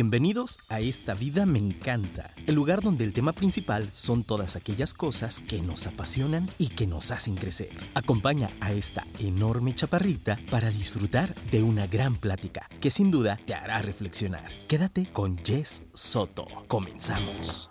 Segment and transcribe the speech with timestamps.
[0.00, 4.94] Bienvenidos a Esta Vida Me Encanta, el lugar donde el tema principal son todas aquellas
[4.94, 7.70] cosas que nos apasionan y que nos hacen crecer.
[7.94, 13.54] Acompaña a esta enorme chaparrita para disfrutar de una gran plática que sin duda te
[13.54, 14.52] hará reflexionar.
[14.68, 16.46] Quédate con Jess Soto.
[16.68, 17.68] Comenzamos.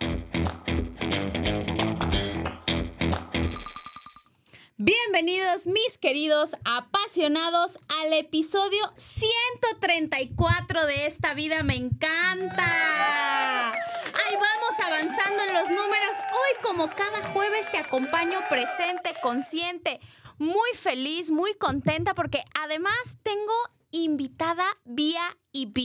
[4.88, 13.70] Bienvenidos mis queridos apasionados al episodio 134 de esta vida me encanta.
[13.70, 16.16] Ahí vamos avanzando en los números.
[16.32, 20.00] Hoy como cada jueves te acompaño presente, consciente,
[20.38, 23.52] muy feliz, muy contenta porque además tengo
[23.90, 25.76] invitada vía IP.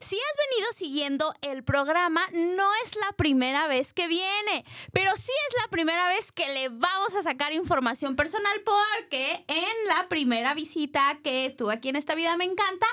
[0.00, 5.32] Si has venido siguiendo el programa, no es la primera vez que viene, pero sí
[5.48, 10.54] es la primera vez que le vamos a sacar información personal porque en la primera
[10.54, 12.86] visita que estuvo aquí en esta vida me encanta,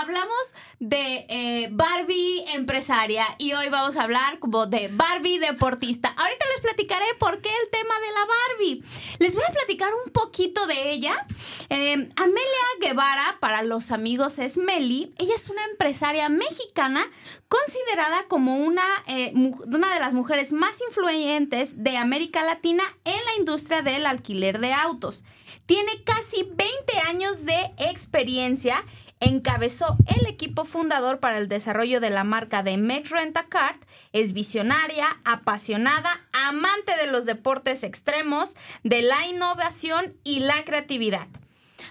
[0.00, 6.08] hablamos de eh, Barbie empresaria y hoy vamos a hablar como de Barbie deportista.
[6.08, 8.84] Ahorita les platicaré por qué el tema de la Barbie.
[9.18, 11.26] Les voy a platicar un poquito de ella.
[11.68, 15.14] Eh, Amelia Guevara, para los amigos, es Meli.
[15.18, 17.06] Ella es una empresaria mexicana
[17.48, 23.36] considerada como una, eh, una de las mujeres más influyentes de América Latina en la
[23.38, 25.24] industria del alquiler de autos.
[25.66, 28.84] Tiene casi 20 años de experiencia
[29.20, 33.82] encabezó el equipo fundador para el desarrollo de la marca de Mex Rent a Cart,
[34.12, 41.26] es visionaria, apasionada, amante de los deportes extremos, de la innovación y la creatividad.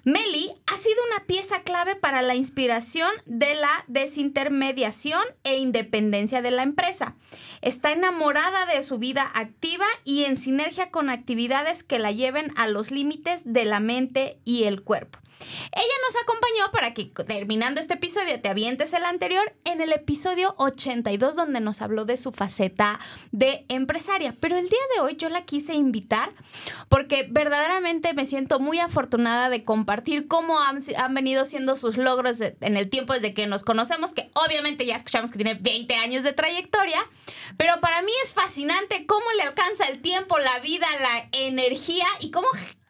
[0.06, 6.52] Meli ha sido una pieza clave para la inspiración de la desintermediación e independencia de
[6.52, 7.16] la empresa.
[7.62, 12.68] Está enamorada de su vida activa y en sinergia con actividades que la lleven a
[12.68, 15.20] los límites de la mente y el cuerpo.
[15.72, 20.56] Ella nos acompañó para que terminando este episodio te avientes el anterior en el episodio
[20.58, 23.00] 82 donde nos habló de su faceta
[23.32, 24.36] de empresaria.
[24.40, 26.34] Pero el día de hoy yo la quise invitar
[26.90, 30.82] porque verdaderamente me siento muy afortunada de compartir cómo han,
[31.14, 35.32] venido siendo sus logros en el tiempo desde que nos conocemos, que obviamente ya escuchamos
[35.32, 37.00] que tiene 20 años de trayectoria,
[37.58, 42.32] pero para mí es fascinante cómo le alcanza el tiempo, la vida, la energía y
[42.32, 42.48] cómo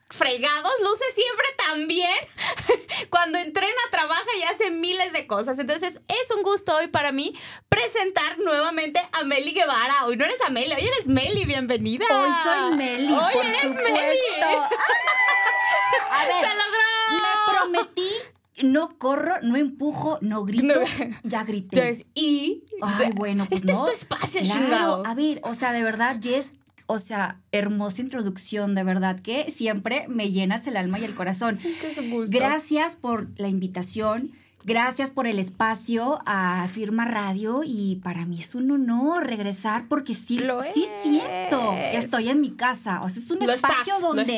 [0.10, 2.18] fregados, luce siempre tan bien.
[3.10, 5.60] Cuando entrena, trabaja y hace miles de cosas.
[5.60, 7.38] Entonces, es un gusto hoy para mí
[7.70, 10.06] presentar nuevamente a Meli Guevara.
[10.06, 12.06] Hoy no eres Amelia, hoy eres Meli, bienvenida.
[12.10, 13.12] Hoy soy Meli.
[13.14, 14.18] Hoy eres Meli.
[16.10, 16.84] A ver, ¡Se logró!
[17.12, 18.10] Me prometí
[18.62, 20.82] no corro, no empujo, no grito,
[21.24, 22.06] ya grité.
[22.14, 22.64] Y.
[22.82, 25.04] Ay, bueno, pues este es tu espacio, claro.
[25.06, 26.52] A ver, o sea, de verdad, Jess,
[26.86, 31.60] o sea, hermosa introducción, de verdad que siempre me llenas el alma y el corazón.
[32.30, 34.32] Gracias por la invitación.
[34.66, 40.14] Gracias por el espacio a Firma Radio y para mí es un honor regresar porque
[40.14, 43.02] sí, lo sí siento que estoy en mi casa.
[43.04, 44.38] O sea, es un espacio donde,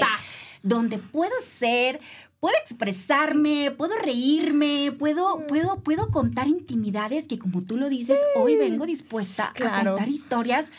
[0.63, 1.99] donde puedo ser,
[2.39, 5.47] puedo expresarme, puedo reírme, puedo, mm.
[5.47, 10.71] puedo, puedo contar intimidades que como tú lo dices, hoy vengo dispuesta a contar historias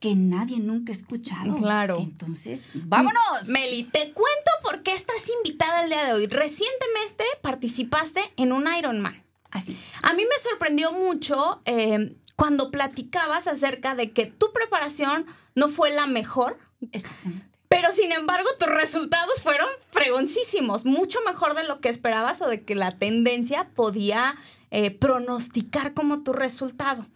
[0.00, 1.56] que nadie nunca ha escuchado.
[1.56, 1.98] Claro.
[2.00, 3.46] Entonces, vámonos.
[3.46, 6.26] Meli, te cuento por qué estás invitada el día de hoy.
[6.26, 9.22] Recientemente participaste en un Ironman.
[9.50, 9.78] Así.
[10.02, 15.90] A mí me sorprendió mucho eh, cuando platicabas acerca de que tu preparación no fue
[15.90, 16.58] la mejor.
[16.92, 17.46] Exactamente.
[17.68, 22.62] Pero sin embargo, tus resultados fueron fregoncísimos, mucho mejor de lo que esperabas o de
[22.62, 24.36] que la tendencia podía
[24.70, 27.06] eh, pronosticar como tu resultado.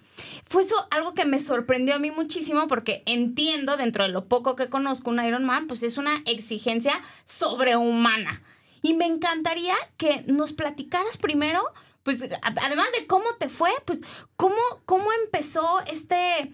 [0.49, 4.57] Fue eso algo que me sorprendió a mí muchísimo porque entiendo, dentro de lo poco
[4.57, 8.43] que conozco, un Iron Man, pues es una exigencia sobrehumana.
[8.83, 11.63] Y me encantaría que nos platicaras primero,
[12.03, 14.03] pues además de cómo te fue, pues
[14.37, 16.53] cómo, cómo empezó este,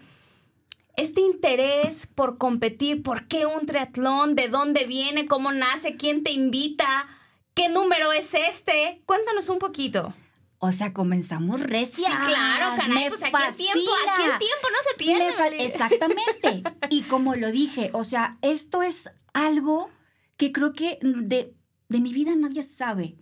[0.97, 6.31] este interés por competir, por qué un triatlón, de dónde viene, cómo nace, quién te
[6.31, 7.07] invita,
[7.53, 9.01] qué número es este.
[9.05, 10.13] Cuéntanos un poquito.
[10.59, 12.11] O sea, comenzamos recién.
[12.11, 15.65] Sí, claro, canal, pues aquí el tiempo, aquí el tiempo no se pierde.
[15.65, 16.63] Exactamente.
[16.89, 19.89] y como lo dije, o sea, esto es algo
[20.35, 21.55] que creo que de,
[21.89, 23.17] de mi vida nadie sabe.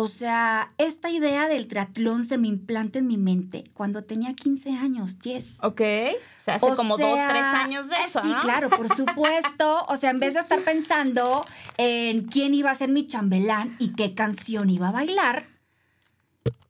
[0.00, 4.70] O sea, esta idea del triatlón se me implanta en mi mente cuando tenía 15
[4.74, 5.56] años, yes.
[5.60, 5.80] Ok.
[5.80, 9.84] O sea, hace como dos, tres años de eso, Sí, claro, por supuesto.
[9.88, 11.44] O sea, en vez de estar pensando
[11.78, 15.48] en quién iba a ser mi chambelán y qué canción iba a bailar,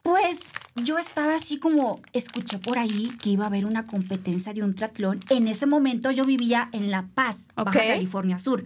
[0.08, 0.38] pues
[0.74, 4.74] yo estaba así como, escuché por ahí que iba a haber una competencia de un
[4.74, 5.20] triatlón.
[5.28, 8.64] En ese momento yo vivía en La Paz, Baja California Sur.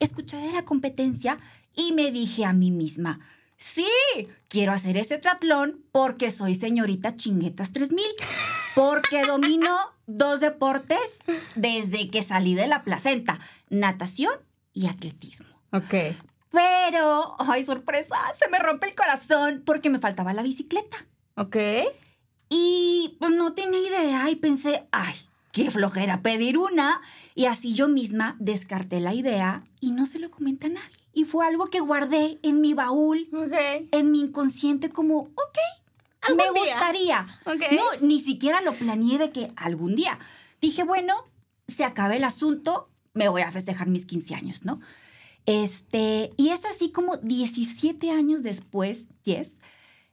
[0.00, 1.38] Escuché de la competencia
[1.76, 3.20] y me dije a mí misma,
[3.56, 3.86] Sí,
[4.48, 8.02] quiero hacer ese triatlón porque soy señorita chinguetas 3000.
[8.74, 9.76] Porque domino
[10.06, 11.18] dos deportes
[11.54, 13.38] desde que salí de la placenta:
[13.68, 14.32] natación
[14.72, 15.46] y atletismo.
[15.72, 15.94] Ok.
[16.50, 21.06] Pero, ay, sorpresa, se me rompe el corazón porque me faltaba la bicicleta.
[21.36, 21.56] Ok.
[22.48, 25.14] Y pues no tenía idea y pensé, ay,
[25.52, 27.00] qué flojera pedir una.
[27.34, 30.96] Y así yo misma descarté la idea y no se lo comenté a nadie.
[31.12, 33.88] Y fue algo que guardé en mi baúl, Ok.
[33.92, 35.58] en mi inconsciente como, ok,
[36.36, 36.74] me Algún día.
[36.74, 37.26] gustaría.
[37.46, 37.62] Ok.
[37.72, 40.18] No, ni siquiera lo planeé de que algún día.
[40.60, 41.14] Dije, bueno,
[41.68, 44.80] se acaba el asunto, me voy a festejar mis 15 años, ¿no?
[45.50, 49.56] Este, y es así como 17 años después, Yes,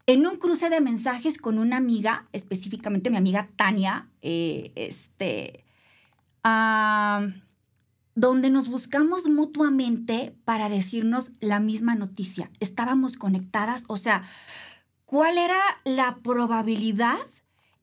[0.08, 5.64] en un cruce de mensajes con una amiga, específicamente mi amiga Tania, eh, este,
[8.16, 12.50] donde nos buscamos mutuamente para decirnos la misma noticia.
[12.60, 14.24] Estábamos conectadas, o sea,
[15.06, 17.20] ¿cuál era la probabilidad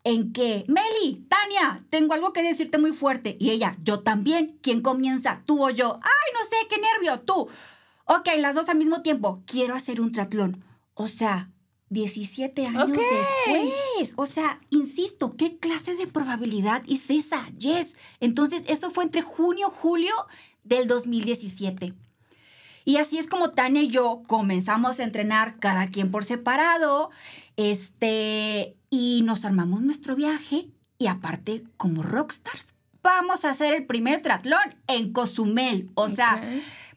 [0.05, 3.37] en que, Meli, Tania, tengo algo que decirte muy fuerte?
[3.41, 4.59] Y ella, yo también.
[4.63, 5.43] ¿Quién comienza?
[5.47, 5.99] ¿Tú o yo?
[6.03, 7.49] Ay, no sé, qué nervio, tú.
[8.05, 9.43] Ok, las dos al mismo tiempo.
[9.47, 10.63] Quiero hacer un triatlón.
[10.93, 11.51] O sea,
[11.89, 14.13] 17 años después.
[14.17, 17.47] O sea, insisto, ¿qué clase de probabilidad es esa?
[17.59, 17.97] Yes.
[18.21, 20.13] Entonces, eso fue entre junio, julio
[20.65, 21.95] del 2017.
[22.85, 27.11] Y así es como Tania y yo comenzamos a entrenar cada quien por separado,
[27.57, 30.69] este, y nos armamos nuestro viaje
[30.99, 36.41] y aparte como rockstars, vamos a hacer el primer triatlón en Cozumel, o sea,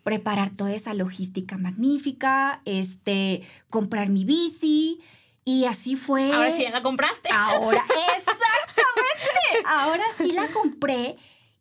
[0.03, 3.41] preparar toda esa logística magnífica, este,
[3.71, 4.99] comprar mi bici
[5.43, 6.31] y así fue.
[6.31, 7.29] Ahora sí ya la compraste.
[7.31, 7.83] Ahora,
[8.15, 9.65] exactamente.
[9.65, 11.15] Ahora sí la compré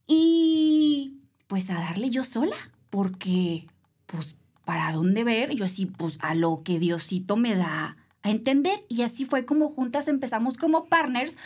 [0.07, 1.15] y
[1.47, 2.57] pues a darle yo sola,
[2.91, 3.67] porque
[4.05, 4.37] pues
[4.67, 9.03] para dónde ver, yo así pues a lo que Diosito me da a entender y
[9.03, 11.37] así fue como juntas empezamos como partners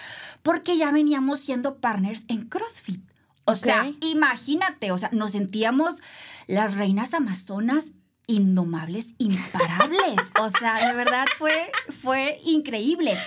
[0.42, 3.02] porque ya veníamos siendo partners en CrossFit.
[3.44, 5.96] O sea, imagínate, o sea, nos sentíamos
[6.46, 7.92] las reinas amazonas
[8.26, 10.20] indomables, imparables.
[10.40, 11.72] O sea, de verdad fue,
[12.02, 13.18] fue increíble.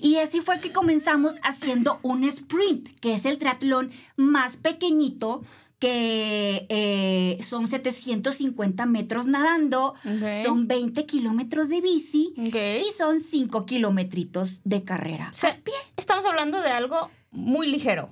[0.00, 5.42] Y así fue que comenzamos haciendo un sprint, que es el triatlón más pequeñito
[5.82, 9.96] que eh, son 750 metros nadando,
[10.44, 15.32] son 20 kilómetros de bici y son 5 kilometritos de carrera.
[15.34, 15.60] O sea,
[15.96, 18.10] estamos hablando de algo muy ligero.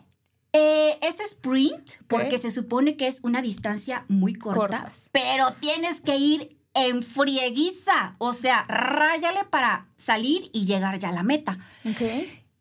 [0.53, 5.09] Eh, es sprint porque se supone que es una distancia muy corta, Cortas.
[5.13, 11.13] pero tienes que ir en frieguiza, o sea, ráyale para salir y llegar ya a
[11.13, 11.57] la meta.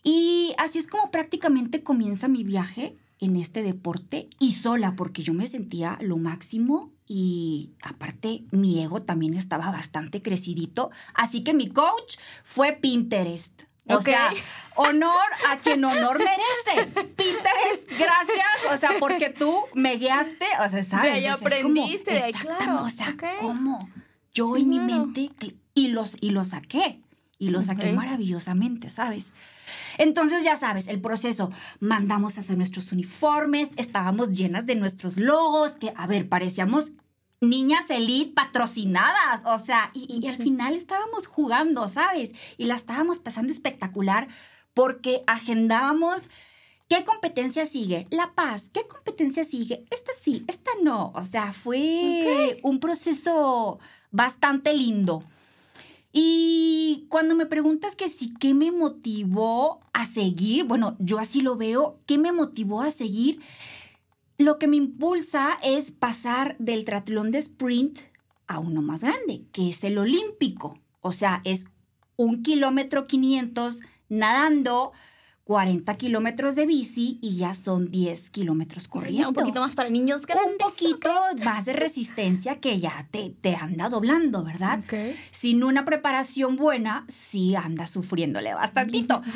[0.04, 5.34] Y así es como prácticamente comienza mi viaje en este deporte y sola, porque yo
[5.34, 11.70] me sentía lo máximo y aparte mi ego también estaba bastante crecidito, así que mi
[11.70, 13.64] coach fue Pinterest.
[13.92, 14.32] O sea,
[14.76, 15.16] honor
[15.50, 16.92] a quien honor merece.
[17.16, 18.46] Pinterest, gracias.
[18.72, 21.12] O sea, porque tú me guiaste, o sea, ¿sabes?
[21.14, 22.84] Ahí O sea, es como- aprendiste, de ahí, exactamente, claro.
[22.86, 23.16] O sea.
[23.42, 23.80] ¿cómo?
[24.32, 25.32] Yo en mi mente,
[25.74, 27.02] y los, y lo saqué.
[27.42, 29.32] Y lo saqué maravillosamente, ¿sabes?
[29.98, 31.50] Entonces, ya sabes, el proceso.
[31.80, 36.92] Mandamos a hacer nuestros uniformes, estábamos llenas de nuestros logos, que, a ver, parecíamos
[37.40, 39.42] niñas elite patrocinadas.
[39.46, 42.34] O sea, y, y al final estábamos jugando, ¿sabes?
[42.58, 44.28] Y la estábamos pasando espectacular
[44.74, 46.24] porque agendábamos.
[46.90, 48.08] ¿Qué competencia sigue?
[48.10, 48.70] La paz.
[48.74, 49.86] ¿Qué competencia sigue?
[49.92, 51.14] Esta sí, esta no.
[51.16, 53.80] O sea, fue un proceso
[54.12, 55.24] bastante lindo.
[56.12, 60.66] Y cuando me preguntas que sí, ¿qué me motivó a seguir?
[60.66, 62.00] Bueno, yo así lo veo.
[62.06, 63.40] ¿Qué me motivó a seguir?
[64.38, 68.00] Lo que me impulsa es pasar del triatlón de sprint
[68.48, 70.80] a uno más grande, que es el olímpico.
[71.02, 71.68] O sea, es
[72.16, 74.92] un kilómetro 500 nadando,
[75.50, 79.30] 40 kilómetros de bici y ya son 10 kilómetros corriendo.
[79.30, 80.52] Un poquito más para niños grandes.
[80.52, 81.10] Un poquito
[81.44, 84.82] más de resistencia que ya te, te anda doblando, ¿verdad?
[84.84, 85.18] Ok.
[85.32, 89.24] Sin una preparación buena, sí anda sufriéndole bastantito.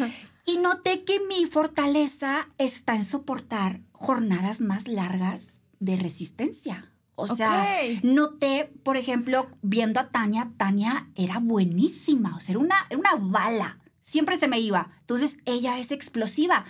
[0.46, 6.92] Y noté que mi fortaleza está en soportar jornadas más largas de resistencia.
[7.16, 7.66] O sea,
[8.04, 13.16] noté, por ejemplo, viendo a Tania, Tania era buenísima, o sea, era una, era una
[13.16, 13.78] bala.
[14.04, 14.92] Siempre se me iba.
[15.00, 16.66] Entonces, ella es explosiva.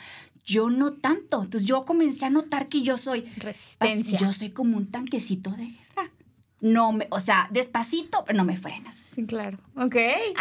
[0.45, 1.43] Yo no tanto.
[1.43, 4.19] Entonces, yo comencé a notar que yo soy Resistencia.
[4.19, 6.11] yo soy como un tanquecito de guerra.
[6.61, 8.95] No me, o sea, despacito, pero no me frenas.
[9.15, 9.57] Sí, claro.
[9.75, 9.97] Ok.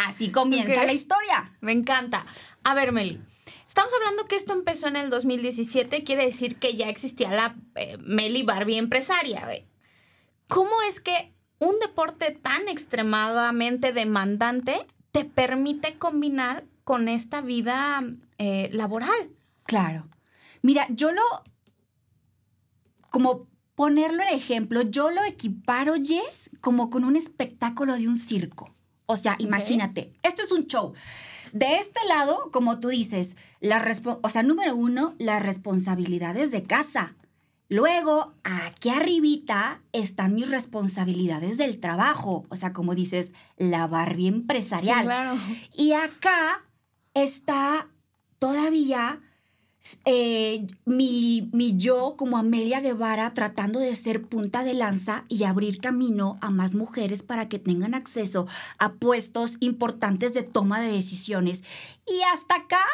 [0.07, 1.51] Así comienza la historia.
[1.59, 2.25] Me encanta.
[2.63, 3.19] A ver, Meli.
[3.67, 7.97] Estamos hablando que esto empezó en el 2017, quiere decir que ya existía la eh,
[7.99, 9.47] Meli Barbie empresaria.
[10.47, 18.03] ¿Cómo es que un deporte tan extremadamente demandante te permite combinar con esta vida
[18.37, 19.29] eh, laboral.
[19.63, 20.07] Claro.
[20.61, 21.21] Mira, yo lo,
[23.09, 28.73] como ponerlo en ejemplo, yo lo equiparo, Jess, como con un espectáculo de un circo.
[29.05, 30.93] O sea, imagínate, esto es un show.
[31.51, 33.83] De este lado, como tú dices, la
[34.21, 37.15] o sea, número uno, las responsabilidades de casa.
[37.69, 42.45] Luego, aquí arribita están mis responsabilidades del trabajo.
[42.49, 45.03] O sea, como dices, la Barbie empresarial.
[45.03, 45.37] claro.
[45.75, 46.63] Y acá
[47.13, 47.89] está
[48.39, 49.21] todavía
[50.05, 55.79] eh, mi, mi, yo como Amelia Guevara tratando de ser punta de lanza y abrir
[55.79, 58.47] camino a más mujeres para que tengan acceso
[58.79, 61.63] a puestos importantes de toma de decisiones.
[62.07, 62.85] Y hasta acá,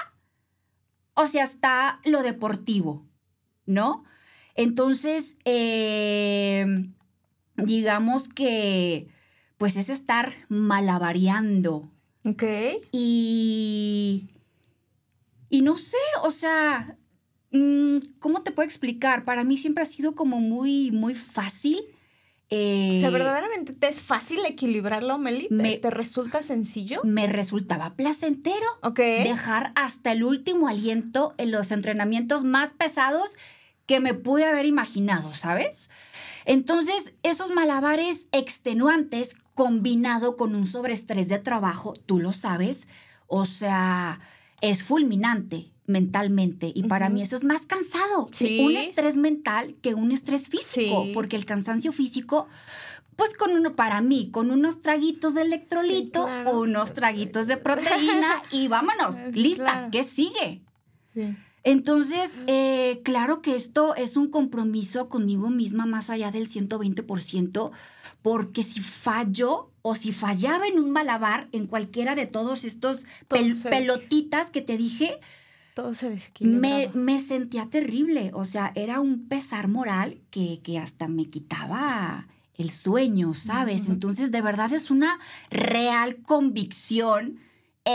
[1.14, 3.06] o sea, está lo deportivo,
[3.68, 4.04] ¿no?
[4.56, 6.66] Entonces, eh,
[7.56, 9.10] digamos que,
[9.58, 11.90] pues es estar malabareando.
[12.24, 12.44] Ok.
[12.92, 14.30] Y
[15.50, 16.96] y no sé, o sea,
[17.52, 19.26] mm, ¿cómo te puedo explicar?
[19.26, 21.82] Para mí siempre ha sido como muy, muy fácil.
[22.52, 25.48] Eh, o sea, verdaderamente te es fácil equilibrarlo, Meli.
[25.52, 27.02] Me, ¿Te, resulta sencillo?
[27.04, 28.66] Me resultaba placentero.
[28.82, 29.00] Ok.
[29.00, 33.32] Dejar hasta el último aliento en los entrenamientos más pesados
[33.86, 35.90] que me pude haber imaginado, ¿sabes?
[36.46, 42.88] Entonces, esos malabares extenuantes combinado con un sobreestrés de trabajo, tú lo sabes,
[43.28, 44.22] o sea,
[44.62, 46.72] es fulminante mentalmente.
[46.74, 48.30] Y para mí eso es más cansado.
[48.64, 52.48] Un estrés mental que un estrés físico, porque el cansancio físico
[53.18, 58.42] pues con uno, para mí, con unos traguitos de electrolito o unos traguitos de proteína
[58.54, 60.62] y vámonos, lista, ¿qué sigue?
[61.70, 67.72] Entonces, eh, claro que esto es un compromiso conmigo misma más allá del 120%,
[68.24, 74.50] porque si fallo o si fallaba en un malabar, en cualquiera de todos estos pelotitas
[74.50, 75.20] que te dije,
[75.76, 78.32] todo se me, me, sentía terrible.
[78.34, 83.88] O sea, era un pesar moral que, que hasta me quitaba el sueño, ¿sabes?
[83.88, 85.20] Entonces, de verdad es una
[85.52, 87.40] real convicción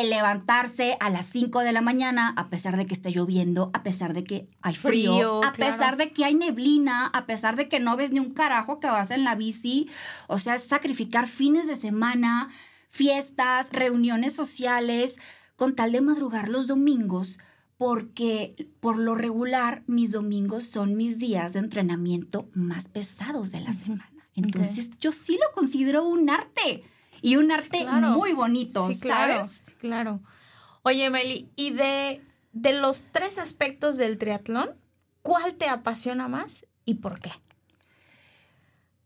[0.00, 3.84] el levantarse a las 5 de la mañana, a pesar de que esté lloviendo, a
[3.84, 7.78] pesar de que hay frío, a pesar de que hay neblina, a pesar de que
[7.78, 9.88] no ves ni un carajo que vas en la bici.
[10.26, 12.48] O sea, sacrificar fines de semana,
[12.88, 15.14] fiestas, reuniones sociales,
[15.54, 17.38] con tal de madrugar los domingos,
[17.78, 23.72] porque por lo regular mis domingos son mis días de entrenamiento más pesados de la
[23.72, 24.10] semana.
[24.34, 26.82] Entonces, yo sí lo considero un arte
[27.24, 29.00] y un arte muy bonito, ¿sabes?
[29.00, 29.42] Claro.
[30.82, 32.20] Oye, Meli, y de,
[32.52, 34.70] de los tres aspectos del triatlón,
[35.22, 37.30] ¿cuál te apasiona más y por qué?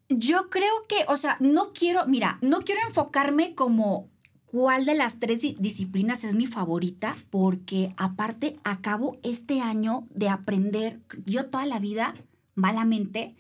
[0.09, 4.09] Yo creo que, o sea, no quiero, mira, no quiero enfocarme como
[4.47, 11.01] cuál de las tres disciplinas es mi favorita, porque aparte acabo este año de aprender,
[11.27, 12.15] yo toda la vida,
[12.55, 13.37] malamente,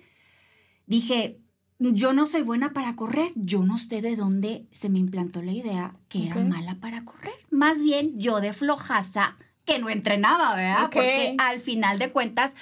[0.86, 1.40] dije,
[1.78, 5.52] yo no soy buena para correr, yo no sé de dónde se me implantó la
[5.52, 7.34] idea que era mala para correr.
[7.50, 10.90] Más bien yo de flojaza que no entrenaba, ¿verdad?
[10.92, 12.54] Porque al final de cuentas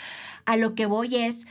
[0.44, 1.46] a lo que voy es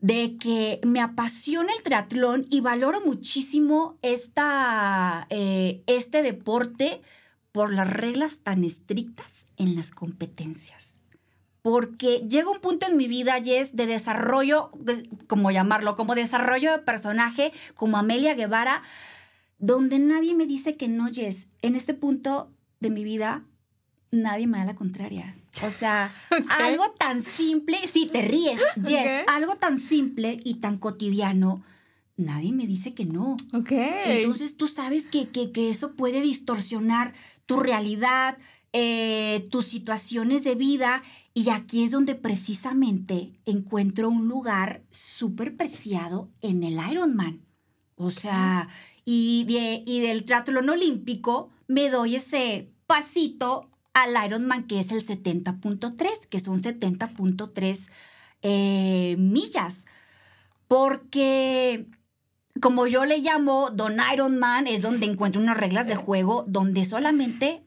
[0.00, 7.02] de que me apasiona el triatlón y valoro muchísimo esta, eh, este deporte
[7.52, 11.01] por las reglas tan estrictas en las competencias
[11.62, 14.72] porque llega un punto en mi vida, Jess, de desarrollo,
[15.28, 18.82] como llamarlo, como desarrollo de personaje, como Amelia Guevara,
[19.58, 21.46] donde nadie me dice que no, Jess.
[21.62, 23.44] En este punto de mi vida,
[24.10, 25.36] nadie me da la contraria.
[25.64, 26.12] O sea,
[26.58, 31.62] algo tan simple, si te ríes, Jess, algo tan simple y tan cotidiano,
[32.16, 33.36] nadie me dice que no.
[33.52, 33.70] Ok.
[33.70, 37.12] Entonces tú sabes que, que, que eso puede distorsionar
[37.46, 38.36] tu realidad,
[38.72, 41.02] eh, tus situaciones de vida
[41.34, 47.40] y aquí es donde precisamente encuentro un lugar súper preciado en el Ironman.
[47.96, 48.68] O sea,
[49.04, 55.06] y, de, y del triatlón olímpico me doy ese pasito al Ironman que es el
[55.06, 57.88] 70.3, que son 70.3
[58.42, 59.86] eh, millas.
[60.68, 61.86] Porque
[62.60, 67.64] como yo le llamo Don Ironman, es donde encuentro unas reglas de juego donde solamente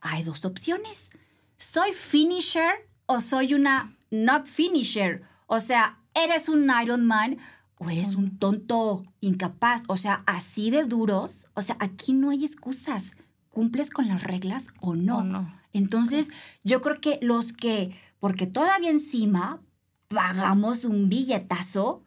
[0.00, 1.10] hay dos opciones.
[1.56, 5.22] ¿Soy finisher o soy una not finisher?
[5.48, 7.38] O sea, ¿eres un Iron Man
[7.78, 9.82] o eres un tonto incapaz?
[9.88, 11.48] O sea, así de duros.
[11.54, 13.16] O sea, aquí no hay excusas.
[13.48, 15.24] ¿Cumples con las reglas o no?
[15.24, 15.52] no.
[15.72, 16.28] Entonces,
[16.62, 19.60] yo creo que los que, porque todavía encima
[20.08, 22.04] pagamos un billetazo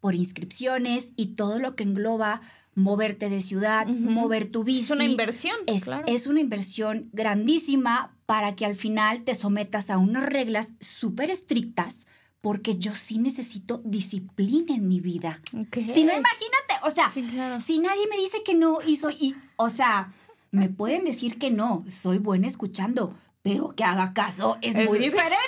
[0.00, 2.40] por inscripciones y todo lo que engloba
[2.74, 4.80] moverte de ciudad, mover tu bici.
[4.80, 5.56] Es una inversión.
[5.66, 11.30] Es, es una inversión grandísima para que al final te sometas a unas reglas súper
[11.30, 12.06] estrictas
[12.40, 15.40] porque yo sí necesito disciplina en mi vida.
[15.50, 19.70] Si no, imagínate, o sea, si nadie me dice que no y soy, y, o
[19.70, 20.12] sea,
[20.50, 25.40] me pueden decir que no, soy buena escuchando, pero que haga caso es muy diferente.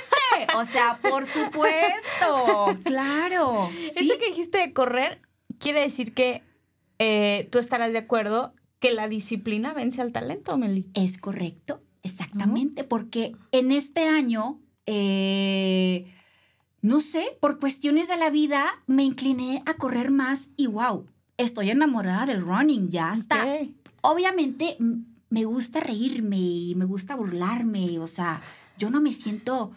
[0.57, 3.71] O sea, por supuesto, claro.
[3.95, 5.21] Eso que dijiste de correr
[5.59, 6.43] quiere decir que
[6.99, 10.89] eh, tú estarás de acuerdo que la disciplina vence al talento, Meli.
[10.95, 16.13] Es correcto, exactamente, porque en este año, eh,
[16.81, 21.71] no sé, por cuestiones de la vida, me incliné a correr más y wow, estoy
[21.71, 23.45] enamorada del running, ya está.
[24.01, 24.77] Obviamente
[25.29, 28.41] me gusta reírme y me gusta burlarme, o sea,
[28.79, 29.73] yo no me siento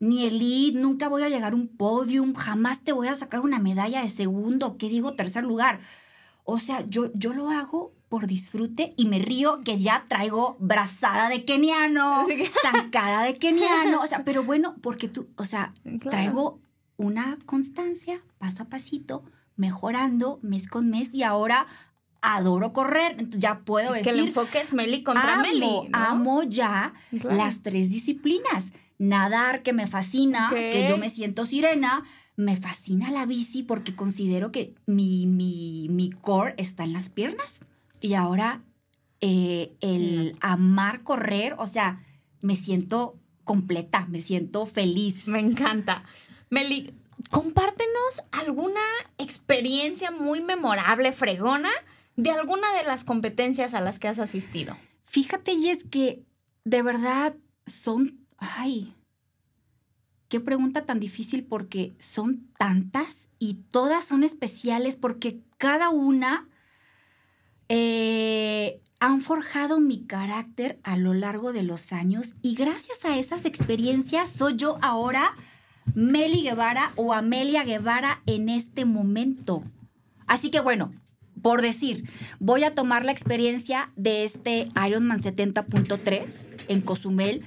[0.00, 3.58] ni elite, nunca voy a llegar a un podium, jamás te voy a sacar una
[3.58, 5.14] medalla de segundo, ¿qué digo?
[5.14, 5.80] Tercer lugar.
[6.44, 11.28] O sea, yo, yo lo hago por disfrute y me río que ya traigo brazada
[11.28, 12.24] de keniano,
[12.62, 16.60] zancada de keniano, o sea, pero bueno, porque tú, o sea, traigo
[16.96, 19.24] una constancia, paso a pasito,
[19.56, 21.66] mejorando mes con mes y ahora
[22.22, 24.12] adoro correr, entonces ya puedo decir.
[24.12, 25.88] Que el enfoque es Meli contra Meli.
[25.92, 28.66] Amo ya las tres disciplinas.
[28.96, 32.04] Nadar, que me fascina, que yo me siento sirena,
[32.36, 37.58] me fascina la bici porque considero que mi, mi, core está en las piernas.
[38.04, 38.60] Y ahora
[39.22, 42.04] eh, el amar correr, o sea,
[42.42, 45.26] me siento completa, me siento feliz.
[45.26, 46.04] Me encanta.
[46.50, 46.92] Meli,
[47.30, 48.82] compártenos alguna
[49.16, 51.70] experiencia muy memorable, fregona,
[52.14, 54.76] de alguna de las competencias a las que has asistido.
[55.06, 56.26] Fíjate, y es que
[56.64, 57.34] de verdad
[57.64, 58.92] son, ay,
[60.28, 66.48] Qué pregunta tan difícil porque son tantas y todas son especiales porque cada una
[67.68, 73.44] eh, han forjado mi carácter a lo largo de los años y gracias a esas
[73.44, 75.34] experiencias soy yo ahora
[75.94, 79.62] Meli Guevara o Amelia Guevara en este momento.
[80.26, 80.94] Así que bueno,
[81.42, 87.42] por decir, voy a tomar la experiencia de este Ironman 70.3 en Cozumel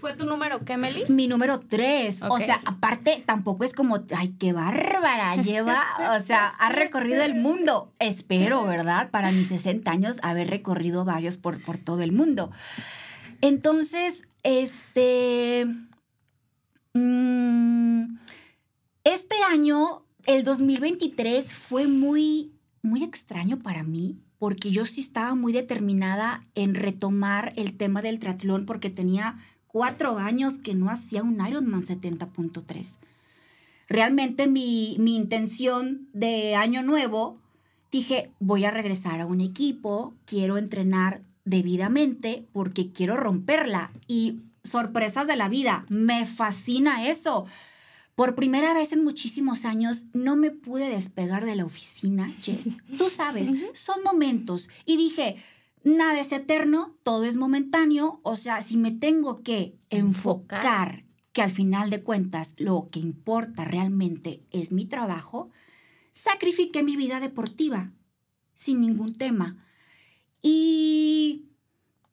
[0.00, 1.04] ¿Fue tu número qué, Meli?
[1.08, 2.18] Mi número tres.
[2.22, 5.84] O sea, aparte, tampoco es como, ay, qué bárbara, lleva,
[6.16, 7.92] o sea, ha recorrido el mundo.
[7.98, 9.10] Espero, ¿verdad?
[9.10, 12.50] Para mis 60 años, haber recorrido varios por, por todo el mundo.
[13.40, 15.66] Entonces, este...
[16.92, 18.16] Mm,
[19.02, 25.54] este año, el 2023, fue muy, muy extraño para mí porque yo sí estaba muy
[25.54, 29.38] determinada en retomar el tema del triatlón porque tenía
[29.74, 32.94] cuatro años que no hacía un Ironman 70.3.
[33.88, 37.40] Realmente mi, mi intención de año nuevo,
[37.90, 43.90] dije, voy a regresar a un equipo, quiero entrenar debidamente porque quiero romperla.
[44.06, 47.44] Y sorpresas de la vida, me fascina eso.
[48.14, 52.68] Por primera vez en muchísimos años no me pude despegar de la oficina, Jess.
[52.96, 54.70] Tú sabes, son momentos.
[54.86, 55.34] Y dije,
[55.84, 61.50] nada es eterno, todo es momentáneo, o sea, si me tengo que enfocar que al
[61.50, 65.50] final de cuentas lo que importa realmente es mi trabajo,
[66.12, 67.92] sacrifiqué mi vida deportiva
[68.54, 69.64] sin ningún tema.
[70.40, 71.46] Y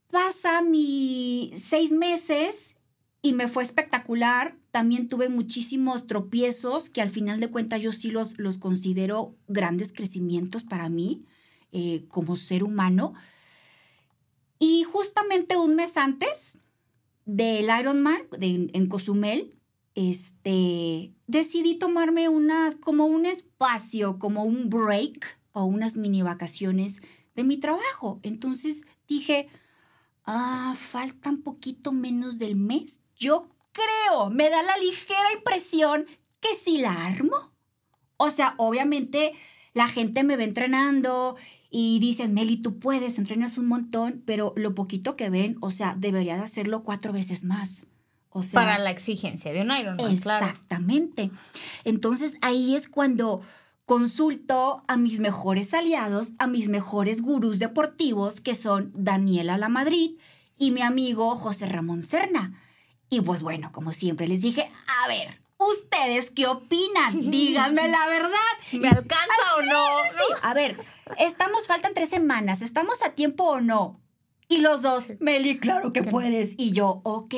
[0.09, 2.75] pasa mi seis meses
[3.21, 4.57] y me fue espectacular.
[4.71, 9.93] También tuve muchísimos tropiezos que al final de cuentas yo sí los, los considero grandes
[9.93, 11.25] crecimientos para mí
[11.71, 13.13] eh, como ser humano.
[14.61, 16.55] Y justamente un mes antes
[17.25, 19.57] del Ironman en Cozumel,
[19.95, 27.01] este, decidí tomarme unas, como un espacio, como un break o unas mini vacaciones
[27.33, 28.19] de mi trabajo.
[28.21, 29.47] Entonces dije,
[30.25, 32.99] ah, falta un poquito menos del mes.
[33.15, 36.05] Yo creo, me da la ligera impresión
[36.39, 37.51] que sí la armo.
[38.17, 39.33] O sea, obviamente
[39.73, 41.35] la gente me va entrenando
[41.73, 45.95] y dicen, Meli, tú puedes, entrenas un montón, pero lo poquito que ven, o sea,
[45.97, 47.85] debería de hacerlo cuatro veces más.
[48.29, 51.31] O sea, Para la exigencia de un Ironman, Exactamente.
[51.85, 53.41] Entonces ahí es cuando
[53.85, 60.17] consulto a mis mejores aliados, a mis mejores gurús deportivos, que son Daniela La Madrid
[60.57, 62.61] y mi amigo José Ramón Serna.
[63.09, 67.29] Y pues bueno, como siempre les dije, a ver, ¿Ustedes qué opinan?
[67.31, 68.37] Díganme la verdad.
[68.73, 69.85] ¿Me alcanza o no?
[70.41, 70.79] A ver,
[71.19, 72.61] estamos, faltan tres semanas.
[72.61, 73.99] ¿Estamos a tiempo o no?
[74.47, 76.55] Y los dos, Meli, claro que puedes.
[76.57, 77.35] Y yo, ok,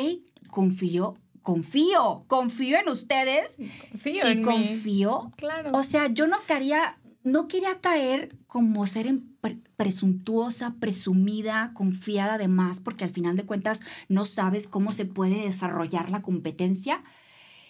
[0.49, 3.57] confío confío, confío en ustedes.
[3.91, 4.45] Confío y en mí.
[4.45, 5.29] confío.
[5.35, 5.71] Claro.
[5.73, 12.47] O sea, yo no quería, no quería caer como ser pre- presuntuosa, presumida, confiada de
[12.47, 17.03] más, porque al final de cuentas no sabes cómo se puede desarrollar la competencia.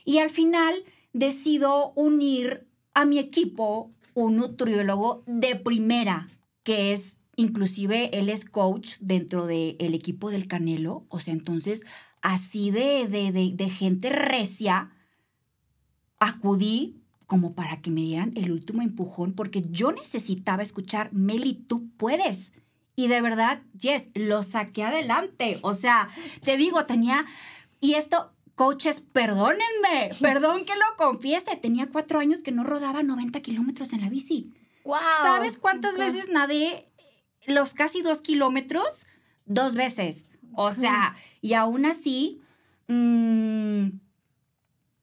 [0.05, 0.73] Y al final
[1.13, 6.29] decido unir a mi equipo un nutriólogo de primera,
[6.63, 11.05] que es, inclusive, él es coach dentro del equipo del Canelo.
[11.09, 11.83] O sea, entonces,
[12.21, 14.91] así de, de, de, de gente recia,
[16.19, 21.89] acudí como para que me dieran el último empujón, porque yo necesitaba escuchar, Meli, tú
[21.97, 22.51] puedes.
[22.95, 25.57] Y de verdad, Jess, lo saqué adelante.
[25.63, 26.09] O sea,
[26.43, 27.25] te digo, tenía,
[27.79, 33.41] y esto, coaches, perdónenme, perdón que lo confiese, tenía cuatro años que no rodaba 90
[33.41, 34.53] kilómetros en la bici.
[34.85, 34.97] Wow.
[35.21, 36.89] ¿Sabes cuántas veces nadé
[37.47, 39.05] los casi dos kilómetros?
[39.45, 40.25] Dos veces.
[40.55, 42.41] O sea, y aún así,
[42.87, 43.87] mm,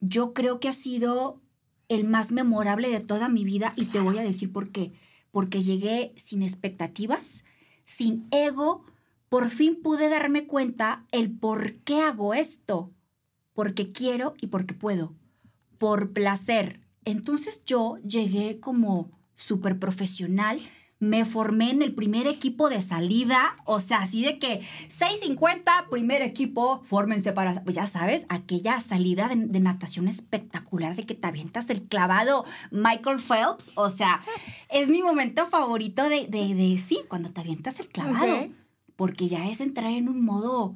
[0.01, 1.41] yo creo que ha sido
[1.89, 4.93] el más memorable de toda mi vida y te voy a decir por qué.
[5.33, 7.43] Porque llegué sin expectativas,
[7.85, 8.85] sin ego,
[9.29, 12.93] por fin pude darme cuenta el por qué hago esto.
[13.53, 15.15] Porque quiero y porque puedo.
[15.79, 16.81] Por placer.
[17.05, 20.61] Entonces yo llegué como súper profesional.
[20.99, 26.21] Me formé en el primer equipo de salida, o sea, así de que 6.50, primer
[26.21, 31.27] equipo, fórmense para, pues ya sabes, aquella salida de, de natación espectacular de que te
[31.27, 34.21] avientas el clavado Michael Phelps, o sea,
[34.69, 38.49] es mi momento favorito de, de, de sí, cuando te avientas el clavado,
[38.97, 40.75] porque ya es entrar en un modo,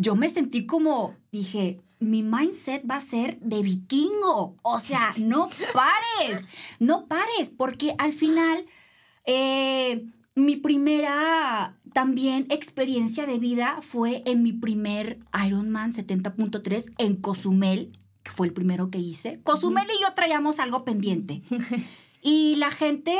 [0.00, 4.56] yo me sentí como, dije, mi mindset va a ser de vikingo.
[4.62, 6.44] O sea, no pares,
[6.78, 8.64] no pares, porque al final,
[9.26, 17.98] eh, mi primera también experiencia de vida fue en mi primer Ironman 70.3 en Cozumel,
[18.22, 19.40] que fue el primero que hice.
[19.42, 21.42] Cozumel y yo traíamos algo pendiente.
[22.22, 23.14] y la gente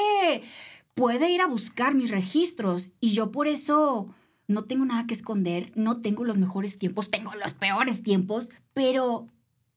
[0.94, 4.14] puede ir a buscar mis registros y yo por eso
[4.50, 9.28] no tengo nada que esconder, no tengo los mejores tiempos, tengo los peores tiempos, pero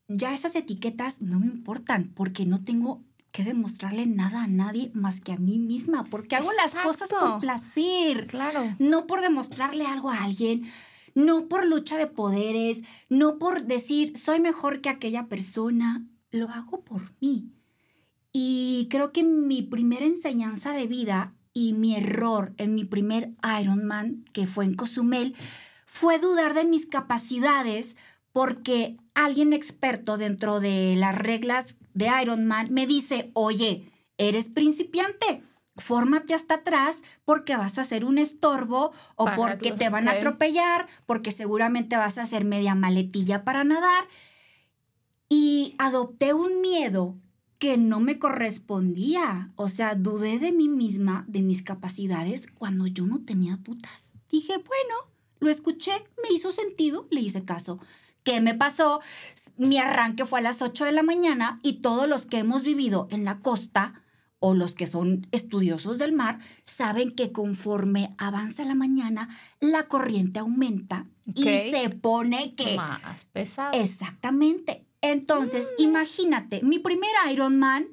[0.07, 5.21] ya esas etiquetas no me importan porque no tengo que demostrarle nada a nadie más
[5.21, 8.75] que a mí misma, porque hago las cosas por placer, Claro.
[8.79, 10.63] no por demostrarle algo a alguien,
[11.15, 16.83] no por lucha de poderes, no por decir soy mejor que aquella persona, lo hago
[16.83, 17.51] por mí.
[18.31, 24.25] Y creo que mi primera enseñanza de vida y mi error en mi primer Ironman,
[24.33, 25.35] que fue en Cozumel,
[25.85, 27.95] fue dudar de mis capacidades
[28.31, 33.87] porque alguien experto dentro de las reglas de Ironman me dice, oye,
[34.17, 35.43] eres principiante,
[35.77, 40.07] fórmate hasta atrás porque vas a ser un estorbo o Para porque los- te van
[40.07, 44.05] a atropellar, porque seguramente vas a hacer media maletilla para nadar.
[45.29, 47.17] Y adopté un miedo
[47.63, 49.53] que no me correspondía.
[49.55, 54.11] O sea, dudé de mí misma, de mis capacidades, cuando yo no tenía dudas.
[54.29, 54.95] Dije, bueno,
[55.39, 57.79] lo escuché, me hizo sentido, le hice caso.
[58.23, 58.99] ¿Qué me pasó?
[59.55, 63.07] Mi arranque fue a las 8 de la mañana y todos los que hemos vivido
[63.11, 64.03] en la costa
[64.39, 69.29] o los que son estudiosos del mar saben que conforme avanza la mañana,
[69.61, 73.71] la corriente aumenta y se pone que Más pesado.
[73.71, 74.85] Exactamente.
[75.03, 77.87] Entonces, imagínate, mi primer Ironman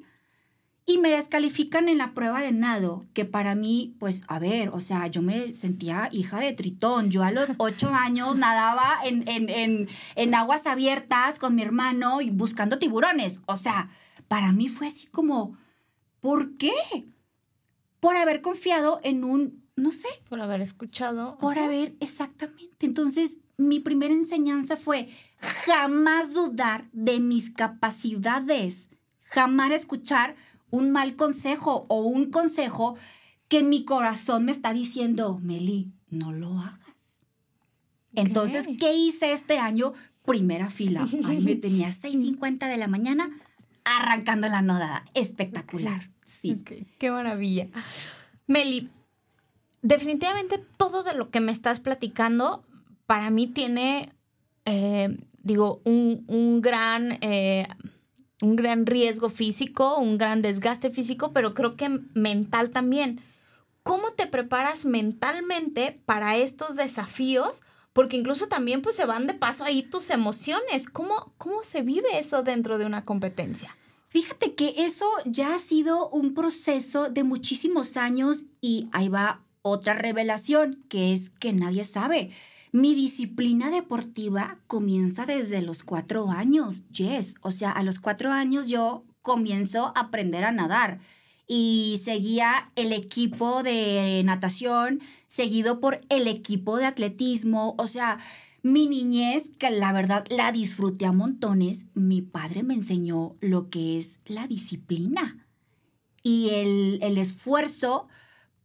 [0.85, 4.79] y me descalifican en la prueba de nado, que para mí, pues, a ver, o
[4.81, 7.11] sea, yo me sentía hija de Tritón.
[7.11, 12.21] Yo a los ocho años nadaba en, en, en, en aguas abiertas con mi hermano
[12.21, 13.41] y buscando tiburones.
[13.45, 13.89] O sea,
[14.27, 15.55] para mí fue así como,
[16.21, 16.73] ¿por qué?
[17.99, 21.37] Por haber confiado en un, no sé, Por haber escuchado.
[21.39, 21.65] por Ajá.
[21.67, 22.85] haber, exactamente.
[22.85, 25.09] Entonces, mi primera enseñanza fue
[25.41, 28.89] jamás dudar de mis capacidades,
[29.23, 30.35] jamás escuchar
[30.69, 32.95] un mal consejo o un consejo
[33.47, 36.79] que mi corazón me está diciendo, Meli, no lo hagas.
[38.13, 38.67] Entonces.
[38.79, 39.93] ¿qué hice este año?
[40.25, 41.07] Primera fila.
[41.25, 43.29] Ahí me tenía 6.50 de la mañana
[43.83, 45.05] arrancando la nodada.
[45.13, 46.09] Espectacular.
[46.25, 46.61] Sí.
[46.97, 47.67] Qué maravilla.
[48.47, 48.89] Meli,
[49.81, 52.63] definitivamente todo de lo que me estás platicando
[53.05, 54.13] para mí tiene,
[54.65, 57.67] eh, digo, un, un gran, eh,
[58.41, 63.21] un gran riesgo físico, un gran desgaste físico, pero creo que mental también.
[63.83, 67.61] ¿Cómo te preparas mentalmente para estos desafíos?
[67.93, 70.87] Porque incluso también pues se van de paso ahí tus emociones.
[70.87, 73.75] ¿Cómo, cómo se vive eso dentro de una competencia?
[74.09, 79.93] Fíjate que eso ya ha sido un proceso de muchísimos años y ahí va otra
[79.93, 82.31] revelación, que es que nadie sabe.
[82.73, 87.35] Mi disciplina deportiva comienza desde los cuatro años, yes.
[87.41, 90.99] O sea, a los cuatro años yo comienzo a aprender a nadar
[91.47, 97.75] y seguía el equipo de natación, seguido por el equipo de atletismo.
[97.77, 98.19] O sea,
[98.63, 103.97] mi niñez, que la verdad la disfruté a montones, mi padre me enseñó lo que
[103.97, 105.45] es la disciplina
[106.23, 108.07] y el, el esfuerzo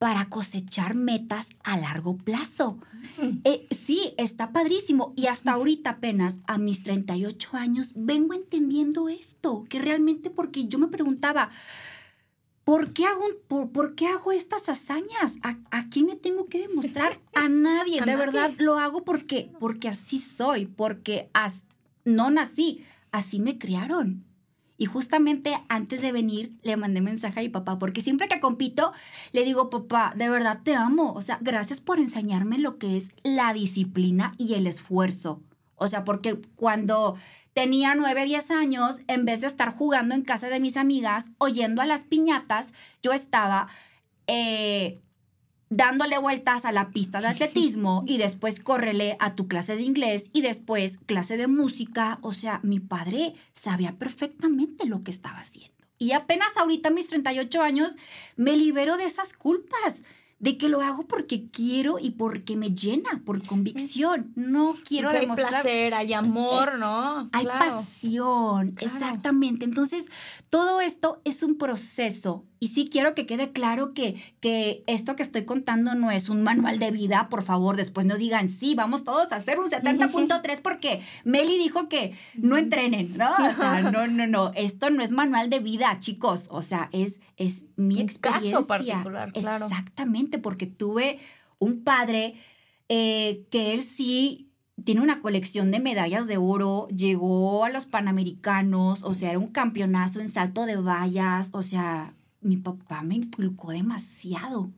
[0.07, 2.79] para cosechar metas a largo plazo.
[3.43, 5.13] Eh, sí, está padrísimo.
[5.17, 10.79] Y hasta ahorita apenas, a mis 38 años, vengo entendiendo esto, que realmente porque yo
[10.79, 11.51] me preguntaba,
[12.63, 15.39] ¿por qué hago, por, qué hago estas hazañas?
[15.43, 17.19] ¿A, quién le tengo que demostrar?
[17.35, 18.01] A nadie.
[18.01, 21.31] de verdad, lo hago porque, porque así soy, porque
[22.05, 24.26] no nací, así me criaron.
[24.79, 28.93] Y justamente antes de venir le mandé mensaje a mi papá, porque siempre que compito
[29.33, 31.13] le digo, papá, de verdad te amo.
[31.15, 35.41] O sea, gracias por enseñarme lo que es la disciplina y el esfuerzo.
[35.77, 37.17] O sea, porque cuando
[37.53, 41.83] tenía 9, 10 años, en vez de estar jugando en casa de mis amigas, oyendo
[41.83, 43.69] a las piñatas, yo estaba
[44.27, 45.01] eh,
[45.69, 50.31] dándole vueltas a la pista de atletismo y después córrele a tu clase de inglés
[50.33, 52.19] y después clase de música.
[52.23, 55.75] O sea, mi padre sabía perfectamente lo que estaba haciendo.
[55.99, 57.97] Y apenas ahorita, mis 38 años,
[58.37, 60.03] me libero de esas culpas
[60.39, 64.33] de que lo hago porque quiero y porque me llena, por convicción.
[64.35, 65.55] No quiero porque demostrar.
[65.55, 67.29] Hay placer, hay amor, ¿no?
[67.33, 69.65] Hay pasión, exactamente.
[69.65, 70.07] Entonces,
[70.51, 75.23] todo esto es un proceso y sí quiero que quede claro que, que esto que
[75.23, 79.05] estoy contando no es un manual de vida, por favor, después no digan, sí, vamos
[79.05, 83.31] todos a hacer un 70.3 porque Meli dijo que no entrenen, ¿no?
[83.31, 87.21] O sea, no, no, no, esto no es manual de vida, chicos, o sea, es,
[87.37, 88.53] es mi experiencia.
[88.53, 89.67] Caso particular, claro.
[89.67, 91.19] Exactamente, porque tuve
[91.59, 92.35] un padre
[92.89, 94.47] eh, que él sí
[94.85, 99.49] tiene una colección de medallas de oro, llegó a los Panamericanos, o sea, era un
[99.49, 104.71] campeonazo en salto de vallas, o sea, mi papá me inculcó demasiado.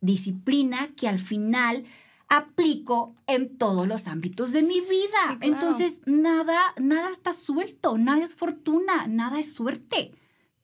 [0.00, 1.84] Disciplina que al final
[2.28, 5.38] aplico en todos los ámbitos de mi vida.
[5.40, 10.12] Entonces, nada, nada está suelto, nada es fortuna, nada es suerte.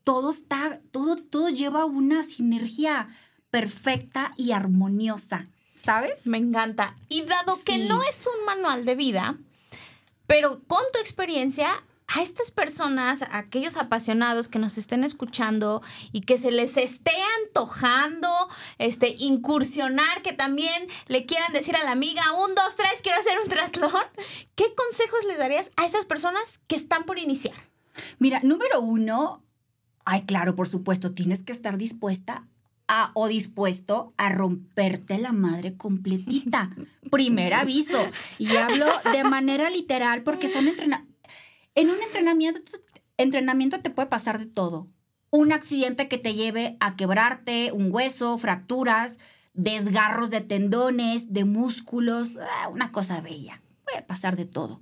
[0.04, 3.08] Todo está, todo, todo lleva una sinergia
[3.50, 6.26] perfecta y armoniosa, ¿sabes?
[6.26, 6.96] Me encanta.
[7.08, 9.36] Y dado que no es un manual de vida,
[10.26, 11.68] pero con tu experiencia
[12.14, 17.12] a estas personas, a aquellos apasionados que nos estén escuchando y que se les esté
[17.40, 18.28] antojando
[18.78, 23.38] este, incursionar, que también le quieran decir a la amiga, un, dos, tres, quiero hacer
[23.40, 23.92] un triatlón,
[24.54, 27.56] ¿qué consejos les darías a estas personas que están por iniciar?
[28.18, 29.42] Mira, número uno,
[30.04, 32.46] ay, claro, por supuesto, tienes que estar dispuesta
[32.88, 36.70] a, o dispuesto a romperte la madre completita.
[37.10, 38.06] Primer aviso.
[38.38, 41.12] Y hablo de manera literal porque son entrenados
[41.74, 42.60] en un entrenamiento,
[43.16, 44.88] entrenamiento te puede pasar de todo.
[45.30, 49.16] Un accidente que te lleve a quebrarte un hueso, fracturas,
[49.54, 53.62] desgarros de tendones, de músculos, ah, una cosa bella.
[53.84, 54.80] Puede pasar de todo.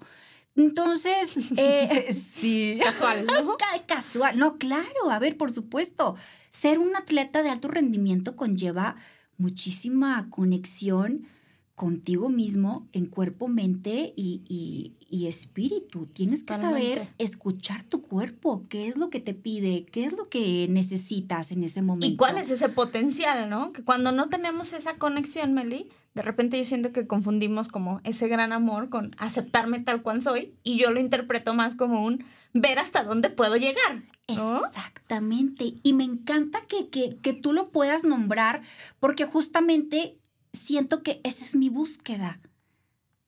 [0.57, 2.79] Entonces, eh, sí.
[2.83, 3.57] Casual, ¿no?
[3.87, 4.39] Casual.
[4.39, 5.11] No, claro.
[5.11, 6.17] A ver, por supuesto.
[6.51, 8.97] Ser un atleta de alto rendimiento conlleva
[9.39, 11.27] muchísima conexión
[11.75, 14.93] contigo mismo en cuerpo, mente y,
[15.27, 16.07] espíritu.
[16.07, 20.25] Tienes que saber escuchar tu cuerpo, qué es lo que te pide, qué es lo
[20.29, 22.07] que necesitas en ese momento.
[22.07, 23.73] ¿Y cuál es ese potencial, no?
[23.73, 28.29] Que cuando no tenemos esa conexión, Meli, de repente yo siento que confundimos como ese
[28.29, 32.79] gran amor con aceptarme tal cual soy y yo lo interpreto más como un ver
[32.79, 34.03] hasta dónde puedo llegar.
[34.27, 35.75] Exactamente.
[35.83, 38.63] Y me encanta que, que, que tú lo puedas nombrar
[38.99, 40.19] porque justamente
[40.53, 42.41] siento que esa es mi búsqueda,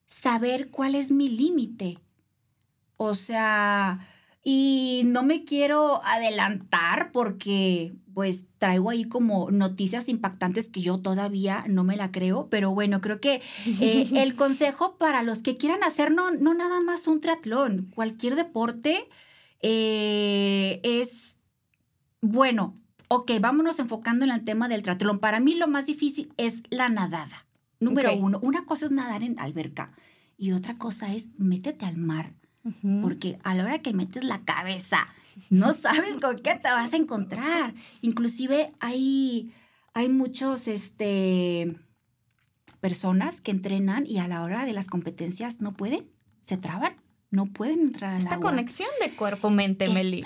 [0.07, 1.99] saber cuál es mi límite.
[2.97, 3.99] O sea,
[4.43, 11.59] y no me quiero adelantar porque pues traigo ahí como noticias impactantes que yo todavía
[11.67, 13.41] no me la creo, pero bueno, creo que
[13.79, 18.35] eh, el consejo para los que quieran hacer no, no nada más un triatlón, cualquier
[18.35, 19.07] deporte
[19.61, 21.37] eh, es,
[22.21, 25.19] bueno, ok, vámonos enfocando en el tema del triatlón.
[25.19, 27.45] Para mí lo más difícil es la nadada.
[27.79, 29.91] Número uno, una cosa es nadar en alberca
[30.37, 32.33] y otra cosa es métete al mar.
[33.01, 35.07] Porque a la hora que metes la cabeza,
[35.49, 37.73] no sabes con qué te vas a encontrar.
[38.01, 39.51] Inclusive hay,
[39.93, 41.75] hay muchos, este,
[42.79, 46.09] personas que entrenan y a la hora de las competencias no pueden,
[46.41, 46.97] se traban
[47.33, 50.23] no pueden entrar a Esta conexión de cuerpo-mente, Meli,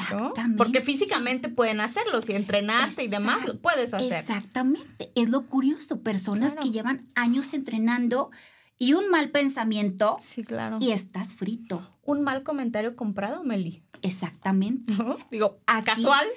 [0.57, 4.11] Porque físicamente pueden hacerlo, si entrenaste y demás, lo puedes hacer.
[4.11, 8.29] Exactamente, es lo curioso, personas que llevan años entrenando
[8.77, 10.79] y un mal pensamiento Sí, claro.
[10.81, 11.93] y estás frito.
[12.03, 13.83] un mal comentario comprado, Meli.
[14.01, 14.93] Exactamente.
[15.31, 16.27] Digo, Aquí- casual.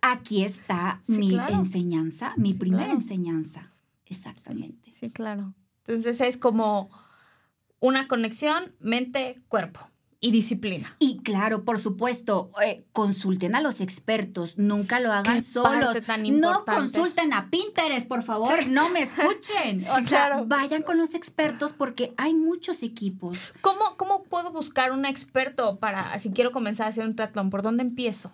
[0.00, 1.54] Aquí está Sí, mi claro.
[1.54, 3.00] enseñanza, mi primera claro.
[3.00, 3.72] enseñanza.
[4.06, 4.90] Exactamente.
[4.92, 5.54] Sí, claro.
[5.86, 6.90] Entonces es como
[7.80, 10.96] una conexión mente-cuerpo y disciplina.
[10.98, 15.96] Y claro, por supuesto, eh, consulten a los expertos, nunca lo hagan solos.
[16.32, 19.78] No consulten a Pinterest, por favor, no me escuchen.
[19.88, 20.46] O sea, claro.
[20.46, 23.52] vayan con los expertos porque hay muchos equipos.
[23.60, 27.50] ¿Cómo, ¿Cómo puedo buscar un experto para, si quiero comenzar a hacer un triatlón?
[27.50, 28.32] ¿Por dónde empiezo?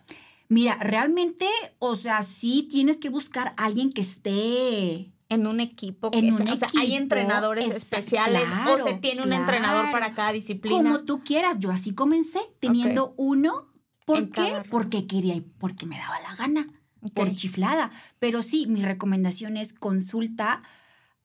[0.49, 1.47] Mira, realmente,
[1.79, 6.11] o sea, sí tienes que buscar a alguien que esté En un equipo.
[6.11, 10.14] Que En sea- un o sea, hay entrenadores especiales o se tiene un entrenador para
[10.14, 10.77] cada disciplina.
[10.77, 11.57] como tú quieras.
[11.59, 13.68] Yo así comencé, teniendo uno.
[14.07, 14.62] ¿Por En qué?
[14.70, 16.68] Porque quería y porque me daba la gana.
[17.14, 17.90] Por chiflada.
[18.18, 20.62] Pero sí, mi recomendación es consulta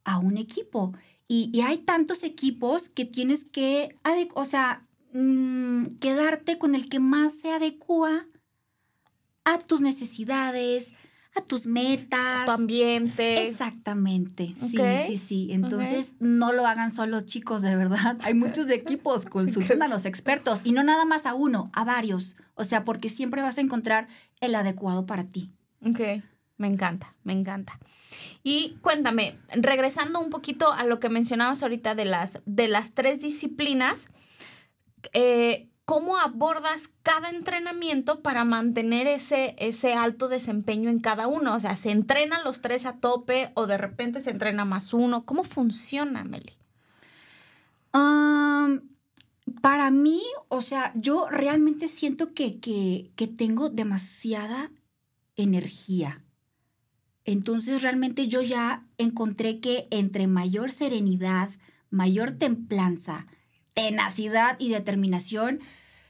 [0.04, 0.94] a un equipo.
[1.28, 3.96] Y, y hay tantos equipos que tienes que,
[4.34, 8.26] o sea, mm, quedarte con el que más se adecua
[9.46, 10.92] a tus necesidades,
[11.40, 12.46] a tus metas.
[12.46, 13.48] Tu ambiente.
[13.48, 15.48] Exactamente, sí, sí, sí.
[15.52, 18.18] Entonces, no lo hagan solos, chicos, de verdad.
[18.24, 22.38] Hay muchos equipos, consulten a los expertos y no nada más a uno, a varios.
[22.56, 24.08] O sea, porque siempre vas a encontrar
[24.42, 25.52] el adecuado para ti.
[25.86, 26.22] Ok,
[26.58, 27.80] me encanta, me encanta.
[28.44, 33.22] Y cuéntame, regresando un poquito a lo que mencionabas ahorita de las, de las tres
[33.22, 34.10] disciplinas,
[35.14, 41.56] eh, ¿cómo abordas cada entrenamiento para mantener ese, ese alto desempeño en cada uno?
[41.56, 45.26] O sea, ¿se entrenan los tres a tope o de repente se entrena más uno?
[45.26, 46.54] ¿Cómo funciona, Meli?
[49.64, 54.70] Para mí, o sea, yo realmente siento que, que, que tengo demasiada
[55.38, 56.22] energía.
[57.26, 61.50] Entonces, realmente yo ya encontré que entre mayor serenidad,
[61.90, 63.26] mayor templanza,
[63.74, 65.60] tenacidad y determinación,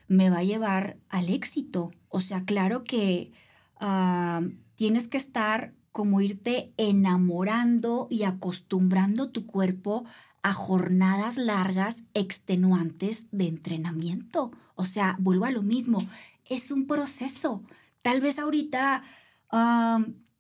[0.08, 1.92] me va a llevar al éxito.
[2.10, 3.32] O sea, claro que
[3.80, 10.06] am, tienes que estar como irte enamorando y acostumbrando tu cuerpo
[10.42, 14.52] a jornadas largas, extenuantes de entrenamiento.
[14.76, 16.00] O sea, vuelvo a lo mismo,
[16.46, 17.64] es un proceso.
[18.02, 19.04] Tal vez ahorita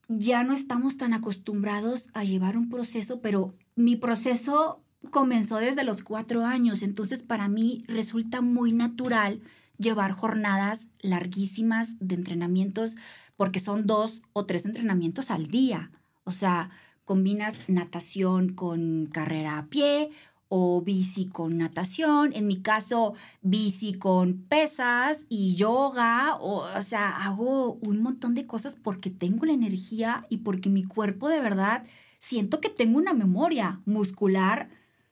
[0.08, 6.04] ya no estamos tan acostumbrados a llevar un proceso, pero mi proceso comenzó desde los
[6.04, 9.42] cuatro años, entonces para mí resulta muy natural
[9.78, 12.96] llevar jornadas larguísimas de entrenamientos
[13.38, 15.92] porque son dos o tres entrenamientos al día.
[16.26, 16.70] O sea,
[17.06, 20.12] combinas natación con carrera a pie
[20.50, 22.34] o bici con natación.
[22.34, 26.36] En mi caso, bici con pesas y yoga.
[26.36, 30.84] O, o sea, hago un montón de cosas porque tengo la energía y porque mi
[30.84, 31.86] cuerpo de verdad
[32.20, 34.70] siento que tengo una memoria muscular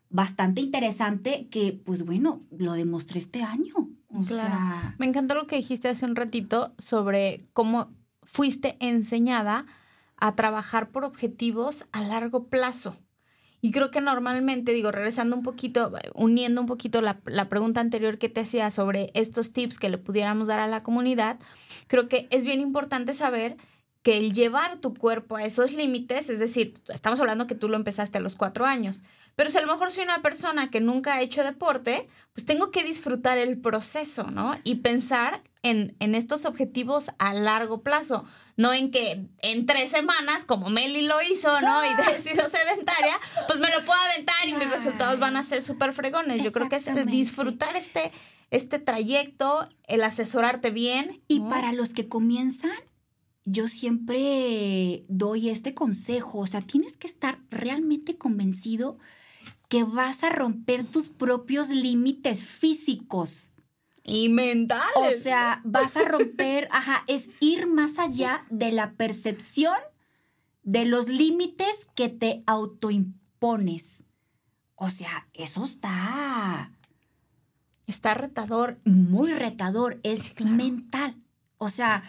[0.09, 3.73] bastante interesante que, pues bueno, lo demostré este año.
[4.09, 4.49] O Claro.
[4.49, 7.91] sea, Me encantó lo que dijiste hace un ratito sobre cómo
[8.23, 9.65] fuiste enseñada
[10.17, 12.97] a trabajar por objetivos a largo plazo.
[13.61, 18.17] Y creo que normalmente, digo, regresando un poquito, uniendo un poquito la, la pregunta anterior
[18.17, 21.39] que te hacía sobre estos tips que le pudiéramos dar a la comunidad,
[21.87, 23.57] creo que es bien importante saber
[24.03, 27.75] que el llevar tu cuerpo a esos límites, es decir, estamos hablando que tú lo
[27.75, 29.03] empezaste a los cuatro años,
[29.37, 32.71] pero si a lo mejor soy una persona que nunca ha hecho deporte, pues tengo
[32.71, 34.57] que disfrutar el proceso, ¿no?
[34.63, 40.43] Y pensar en, en estos objetivos a largo plazo, no en que en tres semanas,
[40.43, 41.85] como Meli lo hizo, ¿no?
[41.85, 45.61] Y de sido sedentaria, pues me lo puedo aventar y mis resultados van a ser
[45.61, 46.43] súper fregones.
[46.43, 48.11] Yo creo que es el disfrutar este,
[48.49, 51.21] este trayecto, el asesorarte bien.
[51.27, 51.49] Y ¿no?
[51.49, 52.71] para los que comienzan,
[53.45, 58.97] yo siempre doy este consejo, o sea, tienes que estar realmente convencido
[59.67, 63.53] que vas a romper tus propios límites físicos.
[64.03, 64.87] Y mentales.
[64.95, 69.75] O sea, vas a romper, ajá, es ir más allá de la percepción
[70.63, 74.03] de los límites que te autoimpones.
[74.75, 76.71] O sea, eso está
[77.87, 78.77] está retador.
[78.85, 80.55] muy retador, es Sí, claro.
[80.55, 81.15] mental.
[81.57, 82.03] O sea,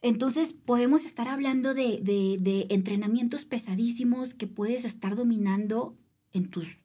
[0.00, 5.96] entonces podemos estar hablando de, de- de entrenamientos pesadísimos que puedes estar dominando
[6.32, 6.78] en tus,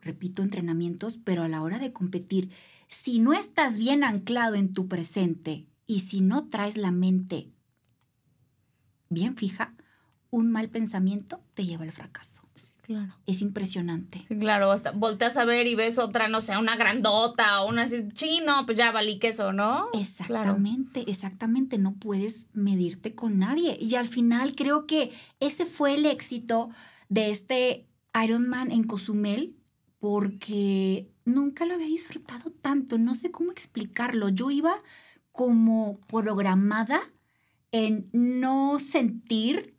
[0.00, 2.50] repito, entrenamientos, pero a la hora de competir,
[2.88, 7.50] si no estás bien anclado en tu presente y si no traes la mente
[9.08, 9.74] bien fija,
[10.30, 12.42] un mal pensamiento te lleva al fracaso.
[12.82, 13.16] Claro.
[13.26, 14.24] Es impresionante.
[14.38, 18.08] Claro, hasta volteas a ver y ves otra, no sé, una grandota o una así,
[18.12, 19.88] chino, pues ya valí queso, ¿no?
[19.90, 20.00] Claro.
[20.00, 23.76] Exactamente, exactamente, no puedes medirte con nadie.
[23.80, 26.70] Y al final creo que ese fue el éxito
[27.08, 29.55] de este Ironman en Cozumel,
[30.08, 34.28] porque nunca lo había disfrutado tanto, no sé cómo explicarlo.
[34.28, 34.80] Yo iba
[35.32, 37.00] como programada
[37.72, 39.74] en no sentir,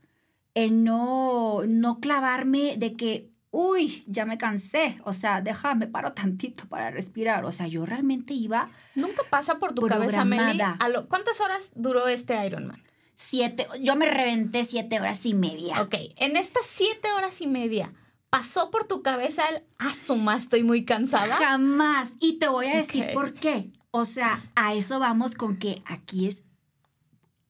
[0.54, 6.68] en no, no clavarme de que, uy, ya me cansé, o sea, déjame paro tantito
[6.68, 7.46] para respirar.
[7.46, 8.70] O sea, yo realmente iba.
[8.96, 10.62] Nunca pasa por tu cabeza, Meli.
[11.08, 12.84] ¿Cuántas horas duró este Ironman?
[13.16, 15.82] Siete, yo me reventé siete horas y media.
[15.84, 17.94] Ok, en estas siete horas y media,
[18.30, 21.36] ¿pasó por tu cabeza el asuma, ah, estoy muy cansada?
[21.36, 22.14] Jamás.
[22.20, 23.72] Y te voy a decir por qué.
[23.92, 26.44] O sea, a eso vamos con que aquí es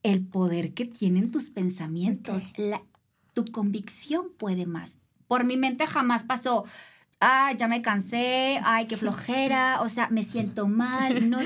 [0.02, 2.44] el poder que tienen tus pensamientos.
[2.56, 2.82] La,
[3.34, 4.96] tu convicción puede más.
[5.26, 6.64] Por mi mente jamás pasó,
[7.20, 11.28] ah, ya me cansé, ay, qué flojera, o sea, me siento mal.
[11.28, 11.38] No,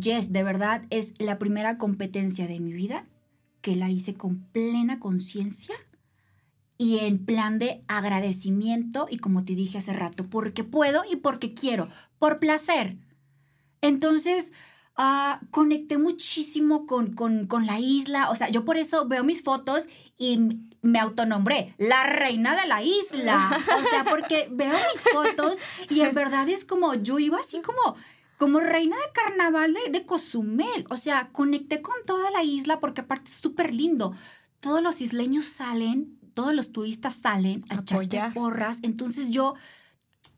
[0.00, 3.06] Jess, de verdad, es la primera competencia de mi vida
[3.60, 5.74] que la hice con plena conciencia
[6.78, 11.52] y en plan de agradecimiento y como te dije hace rato, porque puedo y porque
[11.52, 12.96] quiero, por placer.
[13.80, 14.52] Entonces,
[14.96, 19.42] uh, conecté muchísimo con, con, con, la isla, o sea, yo por eso veo mis
[19.42, 19.84] fotos
[20.16, 20.38] y
[20.80, 25.58] me autonombré la reina de la isla, o sea, porque veo mis fotos
[25.90, 27.96] y en verdad es como, yo iba así como
[28.38, 30.86] como reina de carnaval de, Cozumel.
[30.90, 34.14] O sea, conecté con toda la isla porque aparte es súper lindo.
[34.60, 38.78] Todos los isleños salen, todos los turistas salen a echarte porras.
[38.82, 39.56] Entonces yo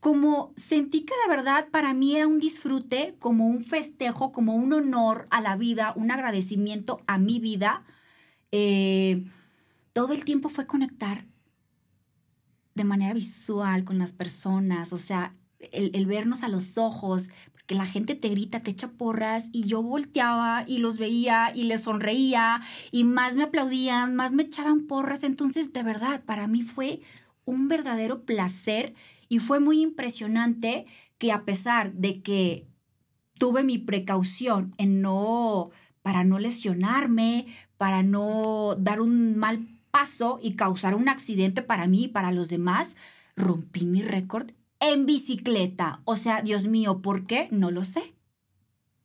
[0.00, 4.72] como sentí que de verdad para mí era un disfrute, como un festejo, como un
[4.72, 7.84] honor a la vida, un agradecimiento a mi vida.
[8.50, 9.26] Eh,
[9.92, 11.26] todo el tiempo fue conectar
[12.74, 17.28] de manera visual con las personas, o sea, el, el, vernos a los ojos,
[17.70, 21.62] que la gente te grita, te echa porras y yo volteaba y los veía y
[21.62, 25.22] les sonreía y más me aplaudían, más me echaban porras.
[25.22, 27.00] Entonces, de verdad, para mí fue
[27.44, 28.92] un verdadero placer
[29.28, 30.84] y fue muy impresionante
[31.16, 32.66] que a pesar de que
[33.38, 35.70] tuve mi precaución en no,
[36.02, 37.46] para no lesionarme,
[37.78, 42.48] para no dar un mal paso y causar un accidente para mí y para los
[42.48, 42.96] demás,
[43.36, 44.50] rompí mi récord
[44.80, 46.00] en bicicleta.
[46.04, 47.48] O sea, Dios mío, ¿por qué?
[47.50, 48.14] No lo sé.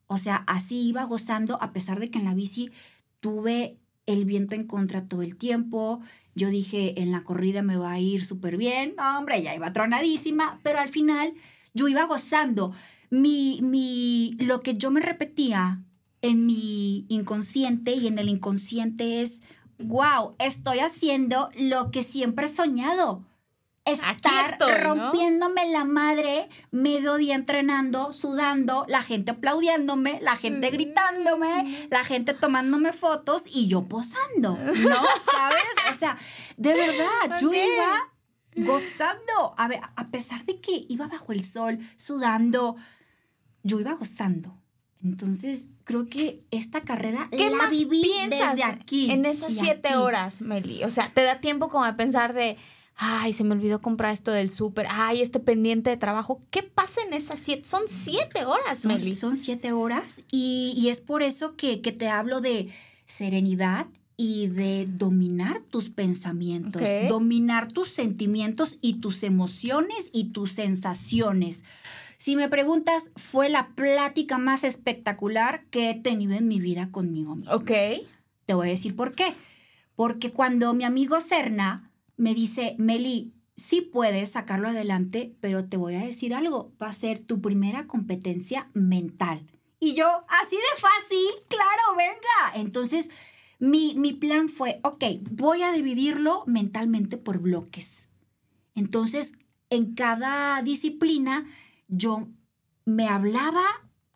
[0.07, 2.71] O sea, así iba gozando a pesar de que en la bici
[3.19, 6.01] tuve el viento en contra todo el tiempo.
[6.35, 8.95] Yo dije, en la corrida me va a ir súper bien.
[8.99, 11.33] hombre, ya iba tronadísima, pero al final
[11.73, 12.73] yo iba gozando.
[13.09, 15.83] Mi, mi, lo que yo me repetía
[16.21, 19.41] en mi inconsciente y en el inconsciente es,
[19.79, 23.23] wow, estoy haciendo lo que siempre he soñado
[23.85, 32.03] estar rompiéndome la madre medio día entrenando, sudando, la gente aplaudiéndome, la gente gritándome, la
[32.03, 34.73] gente tomándome fotos y yo posando, ¿no?
[35.31, 35.93] ¿Sabes?
[35.93, 36.17] O sea,
[36.57, 38.11] de verdad, yo iba
[38.55, 42.75] gozando, a, ver, a pesar de que iba bajo el sol, sudando,
[43.63, 44.57] yo iba gozando.
[45.03, 49.11] Entonces, creo que esta carrera ¿Qué la más viví piensas desde aquí.
[49.11, 50.83] En esas siete horas, Meli.
[50.83, 52.57] O sea, te da tiempo como a pensar de
[52.97, 56.41] ay, se me olvidó comprar esto del súper, ay, este pendiente de trabajo.
[56.51, 57.63] ¿Qué pasa en esas siete?
[57.63, 59.13] Son siete horas, son, Meli.
[59.13, 62.69] Son siete horas y, es por eso que, te hablo de
[63.05, 63.87] serenidad
[64.17, 71.63] y de dominar tus pensamientos, dominar tus sentimientos y tus emociones y tus sensaciones.
[72.17, 77.35] Si me preguntas, fue la plática más espectacular que he tenido en mi vida conmigo
[77.35, 77.55] misma.
[77.55, 77.71] Ok.
[78.45, 79.35] Te voy a decir por qué.
[79.95, 85.95] Porque cuando mi amigo Serna me dice, Meli, sí puedes sacarlo adelante, pero te voy
[85.95, 89.45] a decir algo, va a ser tu primera competencia mental.
[89.79, 90.07] Y yo,
[90.41, 92.61] así de fácil, claro, venga.
[92.61, 93.09] Entonces,
[93.59, 98.09] mi, mi plan fue, ok, voy a dividirlo mentalmente por bloques.
[98.73, 99.33] Entonces,
[99.69, 101.45] en cada disciplina,
[101.87, 102.27] yo
[102.85, 103.63] me hablaba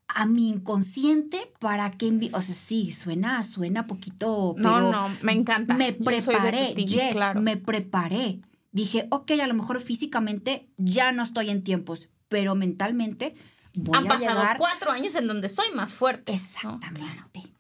[0.10, 5.34] a mi inconsciente para que o sea sí suena suena poquito pero no no me
[5.34, 5.76] encanta.
[5.76, 8.42] me preparé yes, me preparé.
[8.72, 13.36] Dije ok a lo mejor físicamente ya no estoy en tiempos pero mentalmente
[13.76, 17.54] voy han pasado cuatro años en donde soy más fuerte exactamente.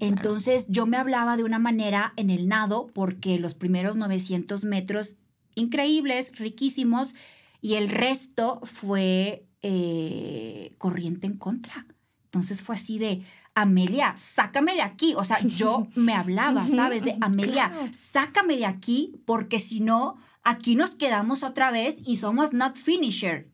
[0.00, 5.16] Entonces yo me hablaba de una manera en el nado porque los primeros 900 metros
[5.54, 7.14] increíbles riquísimos
[7.60, 11.87] y el resto fue eh, corriente en contra.
[12.28, 13.24] Entonces fue así de,
[13.54, 15.14] Amelia, sácame de aquí.
[15.16, 17.04] O sea, yo me hablaba, ¿sabes?
[17.04, 22.52] De Amelia, sácame de aquí porque si no, aquí nos quedamos otra vez y somos
[22.52, 23.50] not finisher.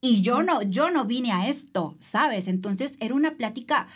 [0.00, 2.48] Y yo no, yo no vine a esto, ¿sabes?
[2.48, 3.86] Entonces era una plática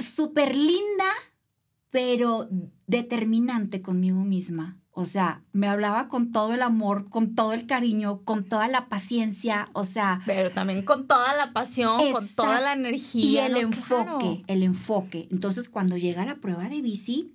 [0.00, 1.12] súper linda,
[1.90, 2.48] pero
[2.86, 4.81] determinante conmigo misma.
[4.94, 8.88] O sea, me hablaba con todo el amor, con todo el cariño, con toda la
[8.88, 10.20] paciencia, o sea...
[10.26, 13.22] Pero también con toda la pasión, con toda la energía.
[13.22, 15.28] Y el enfoque, el enfoque.
[15.30, 17.32] Entonces, cuando llega la prueba de bici,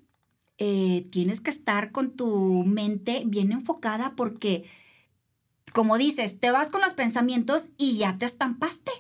[0.60, 4.64] eh, tienes que estar con tu mente bien enfocada porque,
[5.74, 8.92] como dices, te vas con los pensamientos y ya te estampaste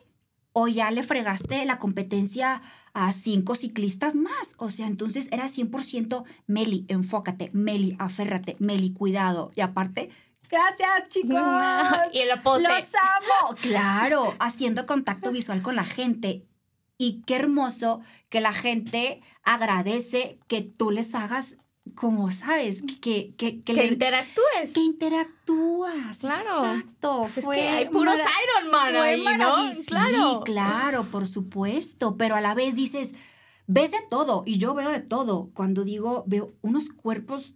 [0.51, 2.63] o ya le fregaste la competencia
[2.97, 4.53] a cinco ciclistas más.
[4.57, 9.51] O sea, entonces era 100% Meli, enfócate, Meli, aférrate, Meli, cuidado.
[9.55, 10.09] Y aparte,
[10.49, 11.39] gracias chicos.
[12.13, 12.63] y el pose.
[12.63, 13.55] Los amo.
[13.61, 16.45] Claro, haciendo contacto visual con la gente.
[16.97, 21.56] Y qué hermoso que la gente agradece que tú les hagas
[21.95, 24.73] como sabes, que, que, que, interactúes.
[24.73, 26.17] Que interactúas.
[26.17, 26.65] Claro.
[26.65, 27.17] Exacto.
[27.21, 29.55] Pues es que hay puros Iron Man ahí, ¿no?
[29.85, 30.43] Claro.
[30.45, 32.17] Sí, claro, por supuesto.
[32.17, 33.11] Pero a la vez dices,
[33.67, 34.43] ves de todo.
[34.45, 35.51] Y yo veo de todo.
[35.53, 37.53] Cuando digo, veo unos cuerpos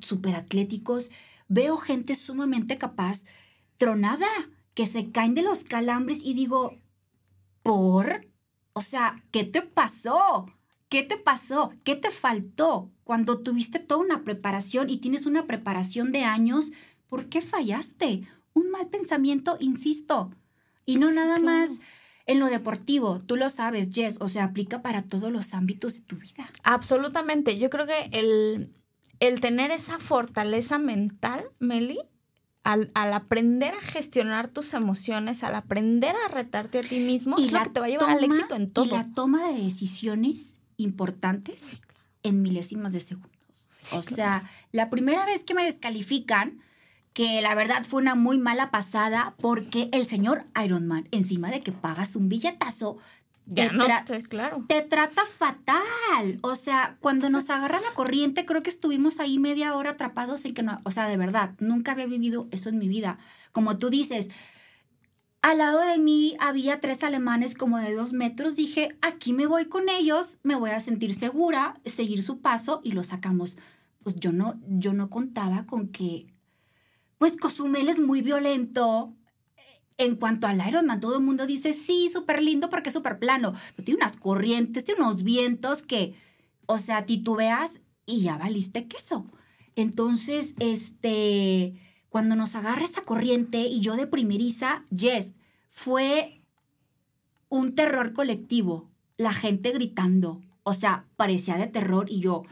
[0.00, 1.10] súper atléticos,
[1.48, 3.22] veo gente sumamente capaz,
[3.76, 4.28] tronada,
[4.74, 6.78] que se caen de los calambres y digo,
[7.62, 8.26] ¿por?
[8.72, 10.46] O sea, ¿qué te pasó?
[10.88, 11.72] ¿Qué te pasó?
[11.82, 12.90] ¿Qué te faltó?
[13.06, 16.72] Cuando tuviste toda una preparación y tienes una preparación de años,
[17.08, 18.26] ¿por qué fallaste?
[18.52, 20.32] Un mal pensamiento, insisto.
[20.84, 21.70] Y no nada más
[22.26, 26.00] en lo deportivo, tú lo sabes, Jess, o sea, aplica para todos los ámbitos de
[26.00, 26.50] tu vida.
[26.64, 27.56] Absolutamente.
[27.56, 28.74] Yo creo que el,
[29.20, 32.00] el tener esa fortaleza mental, Meli,
[32.64, 37.52] al, aprender a gestionar tus emociones, al aprender a retarte a ti mismo, y es
[37.52, 38.86] lo que te va a llevar al éxito en todo.
[38.86, 41.80] Y la toma de decisiones importantes
[42.26, 43.30] en milésimas de segundos.
[43.92, 46.60] o sea, la primera vez que me descalifican,
[47.12, 51.62] que la verdad fue una muy mala pasada porque el señor Iron Man, encima de
[51.62, 52.98] que pagas un billetazo,
[53.46, 53.86] ya te, no,
[54.28, 54.64] claro.
[54.66, 56.38] te trata fatal.
[56.42, 60.52] O sea, cuando nos agarra la corriente, creo que estuvimos ahí media hora atrapados en
[60.52, 63.18] que no, o sea, de verdad, nunca había vivido eso en mi vida.
[63.52, 64.28] Como tú dices,
[65.46, 68.56] al lado de mí había tres alemanes como de dos metros.
[68.56, 72.90] Dije, aquí me voy con ellos, me voy a sentir segura, seguir su paso y
[72.90, 73.56] lo sacamos.
[74.02, 76.26] Pues yo no, yo no contaba con que,
[77.16, 79.14] pues Cozumel es muy violento.
[79.98, 83.52] En cuanto al Ironman, todo el mundo dice, sí, súper lindo porque es súper plano.
[83.84, 86.16] Tiene unas corrientes, tiene unos vientos que,
[86.66, 89.30] o sea, titubeas y ya valiste queso.
[89.76, 95.35] Entonces, este, cuando nos agarra esa corriente y yo de primeriza, yes,
[95.76, 96.40] fue
[97.50, 102.44] un terror colectivo, la gente gritando, o sea, parecía de terror y yo,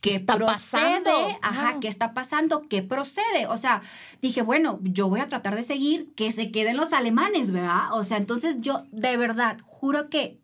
[0.00, 1.02] ¿qué, está procede?
[1.02, 1.38] Pasando?
[1.42, 2.66] Ajá, ¿qué está pasando?
[2.68, 3.46] ¿Qué procede?
[3.46, 3.82] O sea,
[4.22, 7.92] dije, bueno, yo voy a tratar de seguir que se queden los alemanes, ¿verdad?
[7.92, 10.40] O sea, entonces yo de verdad juro que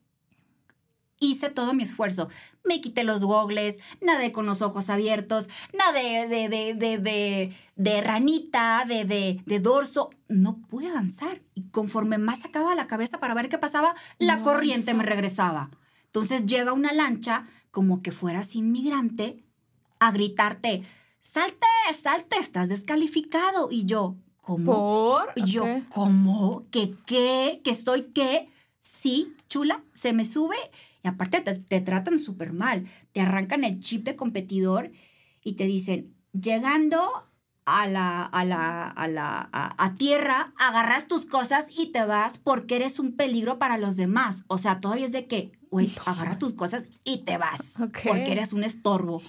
[1.20, 2.28] hice todo mi esfuerzo.
[2.64, 8.00] Me quité los gogles, nadé con los ojos abiertos, nadé de, de, de, de, de
[8.00, 10.10] ranita, de, de, de, dorso.
[10.28, 11.40] No pude avanzar.
[11.54, 15.70] Y conforme más sacaba la cabeza para ver qué pasaba, la corriente me regresaba.
[16.06, 19.44] Entonces llega una lancha, como que fueras inmigrante,
[20.00, 20.82] a gritarte,
[21.20, 23.68] salte, salte, estás descalificado.
[23.70, 24.72] Y yo, ¿cómo?
[24.72, 25.44] ¿Por?
[25.44, 26.66] Yo, ¿cómo?
[26.70, 27.60] ¿Qué qué?
[27.64, 28.48] ¿Que estoy qué?
[28.80, 30.56] Sí, chula, se me sube
[31.02, 32.86] y aparte te, tratan súper mal.
[33.12, 34.90] Te arrancan el chip de competidor
[35.42, 37.28] y te dicen, llegando
[37.64, 42.76] a la, a la, a la, a, tierra, agarras tus cosas y te vas porque
[42.76, 44.44] eres un peligro para los demás.
[44.48, 48.52] O sea, todavía es de que, güey, agarra tus cosas y te vas porque eres
[48.52, 49.22] un estorbo.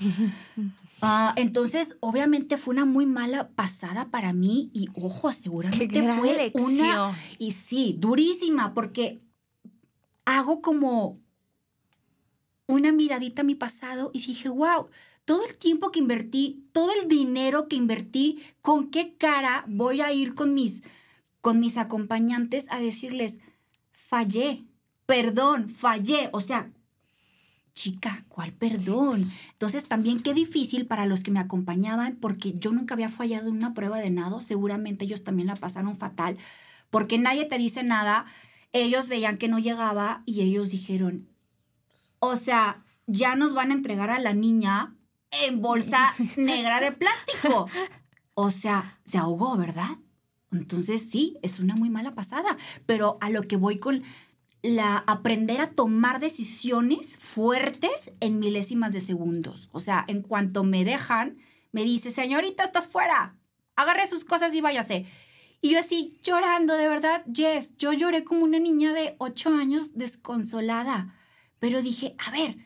[1.01, 7.15] Ah, entonces, obviamente fue una muy mala pasada para mí y ojo, seguramente fue una
[7.38, 9.22] y sí, durísima porque
[10.26, 11.20] hago como
[12.70, 14.89] una miradita a mi pasado y dije, wow,
[15.26, 20.13] todo el tiempo que invertí, todo el dinero que invertí, ¿con qué cara voy a
[20.13, 20.84] ir con mis,
[21.41, 23.39] con mis acompañantes a decirles,
[23.91, 24.65] fallé,
[25.07, 26.30] perdón, fallé?
[26.32, 26.72] O sea,
[27.74, 29.32] chica, ¿cuál perdón?
[29.53, 33.55] Entonces también qué difícil para los que me acompañaban, porque yo nunca había fallado en
[33.55, 36.38] una prueba de nado, seguramente ellos también la pasaron fatal,
[36.91, 38.26] porque nadie te dice nada.
[38.74, 41.28] Ellos veían que no llegaba y ellos dijeron,
[42.20, 44.95] o sea, ya nos van a entregar a la niña
[45.32, 47.67] en bolsa negra de plástico.
[48.34, 49.97] O sea, se ahogó, ¿verdad?
[50.51, 54.03] Entonces sí, es una muy mala pasada, pero a lo que voy con
[54.61, 59.70] la aprender a tomar decisiones fuertes en milésimas de segundos.
[59.72, 61.38] O sea, en cuanto me dejan,
[61.72, 63.38] me dice, señorita, estás fuera,
[63.76, 65.05] agarre sus cosas y váyase.
[65.61, 69.97] Y yo así, llorando, de verdad, Yes, yo lloré como una niña de ocho años
[69.97, 71.15] desconsolada.
[71.60, 72.57] Pero dije, a ver,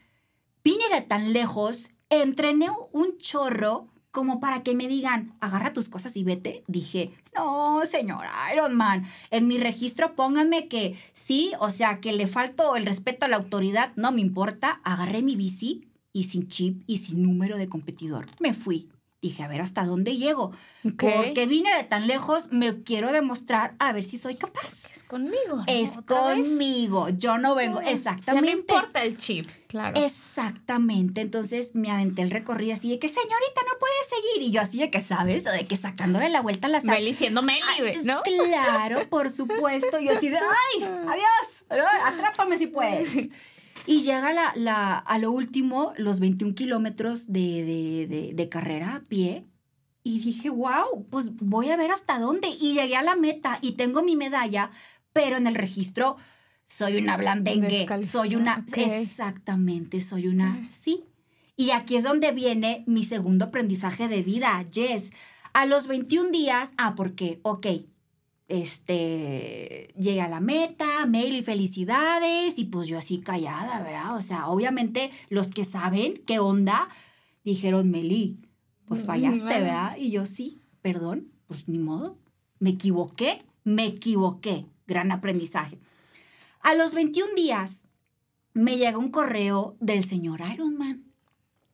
[0.64, 6.16] vine de tan lejos, entrené un chorro, como para que me digan, agarra tus cosas
[6.16, 6.64] y vete.
[6.68, 12.28] Dije, no, señor Iron Man, en mi registro pónganme que sí, o sea, que le
[12.28, 14.82] falto el respeto a la autoridad, no me importa.
[14.84, 18.28] Agarré mi bici y sin chip y sin número de competidor.
[18.40, 18.88] Me fui.
[19.24, 20.52] Dije, a ver hasta dónde llego.
[20.84, 24.92] Porque vine de tan lejos, me quiero demostrar a ver si soy capaz.
[24.92, 25.64] Es conmigo.
[25.66, 27.08] Es conmigo.
[27.08, 27.80] Yo no vengo.
[27.80, 28.52] Exactamente.
[28.52, 29.98] no importa el chip, claro.
[30.04, 31.22] Exactamente.
[31.22, 34.50] Entonces me aventé el recorrido así de que, señorita, no puede seguir.
[34.50, 35.46] Y yo así de que, ¿sabes?
[35.46, 36.96] De que sacándole la vuelta a la sala.
[36.96, 37.62] Meli siendo Meli,
[38.04, 38.24] ¿no?
[38.44, 40.02] Claro, por supuesto.
[40.02, 40.84] Yo así de, ¡ay!
[41.08, 41.64] ¡Adiós!
[42.06, 43.30] Atrápame si puedes.
[43.86, 49.46] Y llega la, la, a lo último, los 21 kilómetros de, de, carrera a pie.
[50.04, 52.48] Y dije, wow, pues voy a ver hasta dónde.
[52.48, 54.72] Y llegué a la meta y tengo mi medalla,
[55.12, 56.18] pero en el registro
[56.66, 57.88] soy una blandengue.
[58.04, 58.66] Soy una.
[58.76, 60.68] Exactamente, soy una.
[60.72, 61.04] Sí.
[61.56, 65.12] Y aquí es donde viene mi segundo aprendizaje de vida, Jess.
[65.54, 67.68] A los 21 días, ah, porque, ok,
[68.54, 74.16] este, llegué a la meta, mail y felicidades, y pues yo así callada, ¿verdad?
[74.16, 76.88] O sea, obviamente los que saben qué onda,
[77.44, 78.38] dijeron, Meli,
[78.86, 79.98] pues mm, fallaste, ¿verdad?
[79.98, 82.20] Y yo sí, perdón, pues ni modo,
[82.60, 85.80] me equivoqué, me equivoqué, gran aprendizaje.
[86.60, 87.82] A los 21 días
[88.54, 91.06] me llega un correo del señor Ironman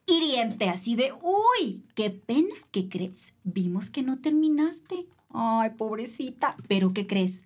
[0.06, 3.34] hiriente, así de, uy, qué pena, ¿qué crees?
[3.44, 5.08] Vimos que no terminaste.
[5.30, 6.56] Ay, pobrecita.
[6.68, 7.40] Pero ¿qué crees?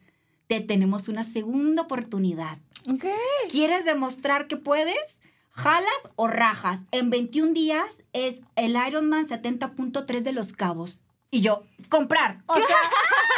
[0.48, 2.58] Te tenemos una segunda oportunidad.
[2.88, 3.06] Ok.
[3.50, 5.18] ¿Quieres demostrar que puedes?
[5.50, 6.82] ¿Jalas o rajas?
[6.92, 11.00] En 21 días es el Ironman 70.3 de los cabos.
[11.30, 12.44] Y yo, comprar.
[12.48, 12.66] O sea,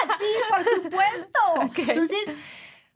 [0.19, 1.91] sí, por supuesto.
[1.91, 2.35] Entonces,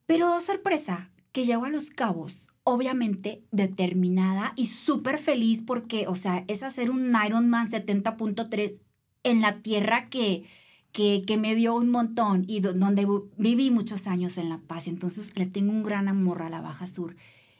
[0.05, 6.43] pero sorpresa, que llego a los cabos obviamente determinada y súper feliz porque, o sea,
[6.47, 8.79] es hacer un Ironman 70.3
[9.23, 10.45] en la tierra que,
[10.91, 14.87] que, que, me dio un montón y donde viví muchos años en La Paz.
[14.87, 17.15] Entonces le tengo un gran amor a la Baja Sur.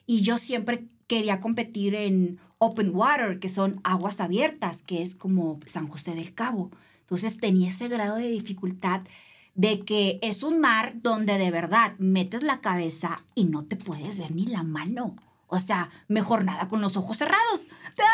[0.06, 5.60] Y yo siempre quería competir en open water, que son aguas abiertas, que es como
[5.66, 6.72] San José del Cabo.
[7.02, 9.02] Entonces tenía ese grado de dificultad
[9.56, 14.18] de que es un mar donde de verdad metes la cabeza y no te puedes
[14.18, 15.16] ver ni la mano.
[15.48, 17.68] O sea, mejor nada con los ojos cerrados.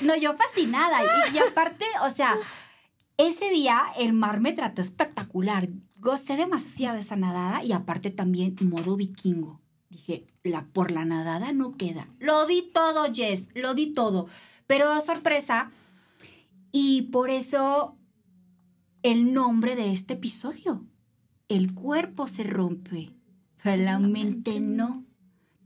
[0.00, 1.00] No, yo fascinada.
[1.02, 2.36] Y, y aparte, o sea,
[3.18, 5.68] ese día el mar me trató espectacular.
[5.98, 9.60] Gocé demasiado de esa nadada y aparte también modo vikingo.
[9.90, 12.08] Dije, la, por la nadada no queda.
[12.20, 14.28] Lo di todo, Jess, lo di todo.
[14.66, 15.70] Pero sorpresa.
[16.70, 17.96] Y por eso
[19.02, 20.84] el nombre de este episodio.
[21.48, 23.10] El cuerpo se rompe,
[23.62, 25.04] pero la mente no.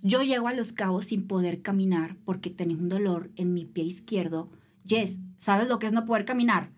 [0.01, 3.85] Yo llego a los cabos sin poder caminar porque tenía un dolor en mi pie
[3.85, 4.51] izquierdo.
[4.87, 6.71] Jess, ¿sabes lo que es no poder caminar?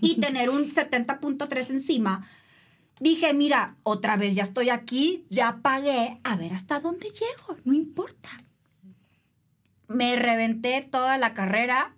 [0.00, 2.28] Y tener un 70.3 encima,
[3.00, 7.74] dije, mira, otra vez ya estoy aquí, ya pagué, a ver hasta dónde llego, no
[7.74, 8.30] importa.
[9.88, 11.94] Me reventé toda la carrera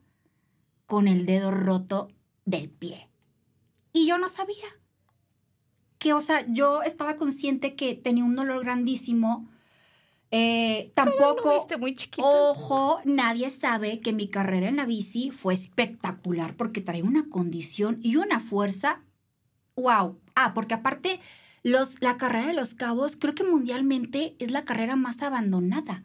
[0.87, 2.11] con el dedo roto
[2.45, 3.09] del pie.
[3.93, 4.69] Y yo no sabía
[5.99, 9.49] que, o sea, yo estaba consciente que tenía un dolor grandísimo
[10.31, 16.83] eh, tampoco, muy ojo, nadie sabe que mi carrera en la bici fue espectacular porque
[16.83, 19.01] trae una condición y una fuerza.
[19.75, 20.19] ¡Wow!
[20.35, 21.21] Ah, porque aparte,
[21.63, 26.05] los, la carrera de los cabos creo que mundialmente es la carrera más abandonada.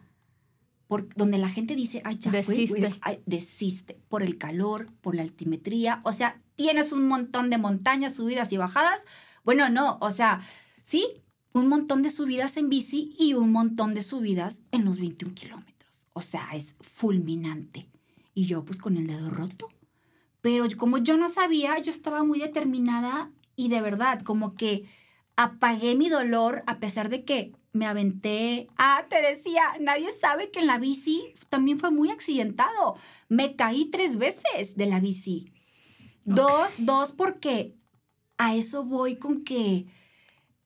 [0.86, 3.00] Por, donde la gente dice, ay, ya, desiste.
[3.26, 6.00] desiste por el calor, por la altimetría.
[6.04, 9.00] O sea, tienes un montón de montañas, subidas y bajadas.
[9.44, 10.40] Bueno, no, o sea,
[10.82, 11.23] sí,
[11.54, 16.08] un montón de subidas en bici y un montón de subidas en los 21 kilómetros.
[16.12, 17.86] O sea, es fulminante.
[18.34, 19.68] Y yo pues con el dedo roto.
[20.42, 24.84] Pero como yo no sabía, yo estaba muy determinada y de verdad, como que
[25.36, 28.68] apagué mi dolor a pesar de que me aventé.
[28.76, 32.96] Ah, te decía, nadie sabe que en la bici también fue muy accidentado.
[33.28, 35.52] Me caí tres veces de la bici.
[36.24, 37.76] Dos, dos porque
[38.38, 39.86] a eso voy con que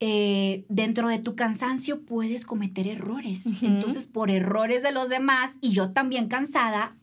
[0.00, 3.44] eh, dentro de tu cansancio puedes cometer errores.
[3.62, 6.96] Entonces, por errores de los demás y yo también cansada,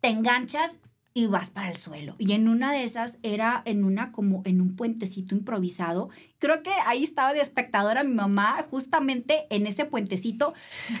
[0.00, 0.78] te enganchas
[1.14, 2.14] y vas para el suelo.
[2.18, 6.08] Y en una de esas era en una como en un puentecito improvisado.
[6.38, 10.54] Creo que ahí estaba de espectadora mi mamá, justamente en ese puentecito,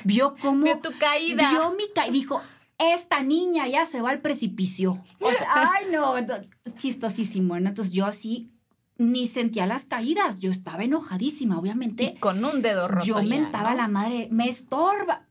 [0.04, 0.64] vio cómo...
[0.64, 1.50] Vio tu caída.
[1.50, 2.12] Vio mi caída.
[2.12, 2.42] Dijo,
[2.78, 5.02] esta niña ya se va al precipicio.
[5.20, 6.14] O sea, ay no,
[6.76, 7.56] chistosísimo.
[7.56, 8.50] Entonces yo así
[9.10, 10.38] ni sentía las caídas.
[10.38, 12.16] Yo estaba enojadísima, obviamente.
[12.20, 13.06] con un dedo roto.
[13.06, 15.26] Yo mentaba a la madre, me estorba.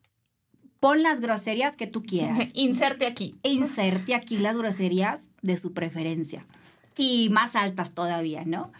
[0.79, 2.51] pon las groserías que tú quieras.
[2.53, 3.35] Inserte aquí.
[3.43, 6.45] Inserte aquí las groserías de su preferencia.
[6.97, 8.71] Y más altas todavía, ¿no?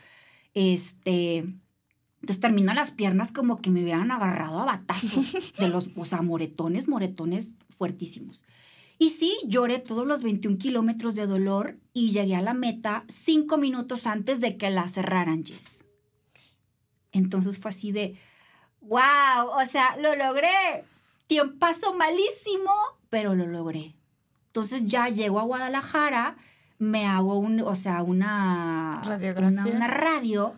[0.54, 1.46] Este.
[2.22, 6.22] Entonces terminó las piernas como que me hubieran agarrado a batazos de los, o sea,
[6.22, 8.44] moretones, moretones fuertísimos.
[9.02, 13.58] Y sí, lloré todos los 21 kilómetros de dolor y llegué a la meta cinco
[13.58, 15.84] minutos antes de que la cerraran, Jess.
[17.12, 18.16] Entonces fue así de,
[18.82, 20.86] wow, o sea, lo logré.
[21.26, 22.72] Tiempo pasó malísimo,
[23.10, 23.96] pero lo logré.
[24.50, 26.36] Entonces ya llego a Guadalajara,
[26.78, 29.02] me hago un, o sea, una,
[29.36, 30.54] una, una radio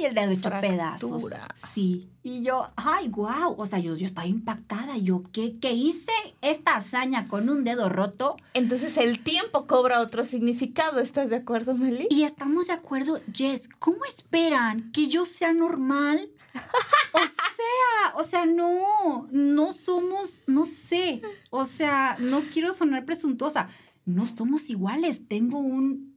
[0.00, 1.24] Ay, el dedo hecho pedazos.
[1.72, 2.08] Sí.
[2.22, 3.54] Y yo, ay, wow.
[3.56, 4.96] O sea, yo, yo estaba impactada.
[4.96, 8.36] Yo, ¿qué, ¿qué hice esta hazaña con un dedo roto?
[8.54, 11.00] Entonces el tiempo cobra otro significado.
[11.00, 12.06] ¿Estás de acuerdo, Meli?
[12.10, 13.68] Y estamos de acuerdo, Jess.
[13.78, 16.30] ¿Cómo esperan que yo sea normal?
[17.12, 21.20] O sea, o sea, no, no somos, no sé.
[21.50, 23.66] O sea, no quiero sonar presuntuosa.
[24.04, 25.26] No somos iguales.
[25.26, 26.16] Tengo un,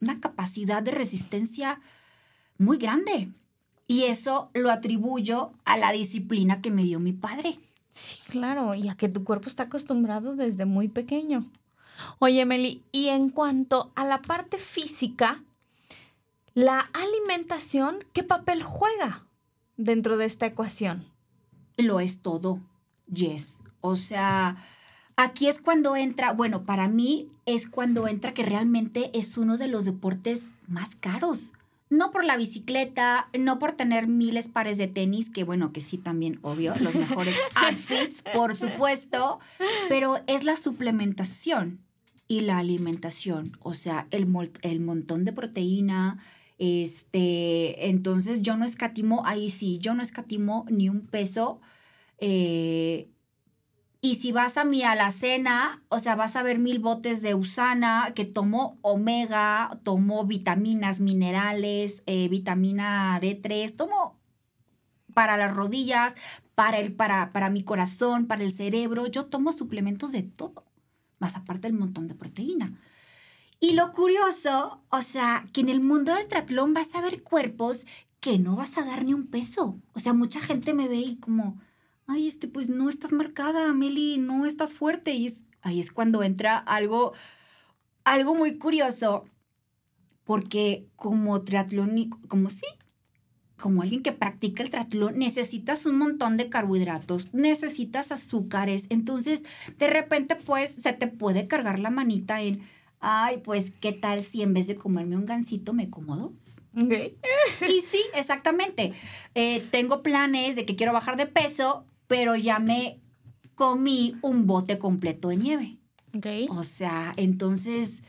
[0.00, 1.80] una capacidad de resistencia
[2.60, 3.32] muy grande.
[3.86, 7.58] Y eso lo atribuyo a la disciplina que me dio mi padre.
[7.88, 11.44] Sí, claro, y a que tu cuerpo está acostumbrado desde muy pequeño.
[12.18, 15.42] Oye, Meli, y en cuanto a la parte física,
[16.54, 19.26] la alimentación, ¿qué papel juega
[19.76, 21.04] dentro de esta ecuación?
[21.78, 22.60] Lo es todo,
[23.12, 23.62] yes.
[23.80, 24.56] O sea,
[25.16, 29.68] aquí es cuando entra, bueno, para mí es cuando entra que realmente es uno de
[29.68, 31.54] los deportes más caros
[31.90, 35.98] no por la bicicleta, no por tener miles pares de tenis, que bueno, que sí
[35.98, 39.40] también, obvio, los mejores outfits, por supuesto,
[39.88, 41.80] pero es la suplementación
[42.28, 44.28] y la alimentación, o sea, el,
[44.62, 46.18] el montón de proteína,
[46.58, 51.60] este, entonces yo no escatimo, ahí sí, yo no escatimo ni un peso.
[52.18, 53.08] Eh,
[54.02, 58.12] y si vas a mi alacena, o sea, vas a ver mil botes de usana
[58.14, 64.18] que tomó omega, tomó vitaminas, minerales, eh, vitamina D3, tomo
[65.12, 66.14] para las rodillas,
[66.54, 69.06] para, el, para, para mi corazón, para el cerebro.
[69.06, 70.64] Yo tomo suplementos de todo,
[71.18, 72.72] más aparte del montón de proteína.
[73.60, 77.84] Y lo curioso, o sea, que en el mundo del triatlón vas a ver cuerpos
[78.20, 79.78] que no vas a dar ni un peso.
[79.92, 81.60] O sea, mucha gente me ve y como
[82.10, 85.14] ay, este, pues no estás marcada, Meli, no estás fuerte.
[85.14, 85.28] Y
[85.62, 87.12] ahí es cuando entra algo,
[88.04, 89.24] algo muy curioso,
[90.24, 92.66] porque como triatlón, como sí,
[93.60, 99.44] como alguien que practica el triatlón, necesitas un montón de carbohidratos, necesitas azúcares, entonces
[99.78, 102.62] de repente pues se te puede cargar la manita en,
[103.00, 106.58] ay, pues qué tal si en vez de comerme un gansito me como dos.
[106.74, 108.92] y sí, exactamente.
[109.34, 112.98] Eh, tengo planes de que quiero bajar de peso, pero ya me
[113.54, 115.76] comí un bote completo de nieve.
[116.12, 116.48] Okay.
[116.50, 118.02] O sea, entonces,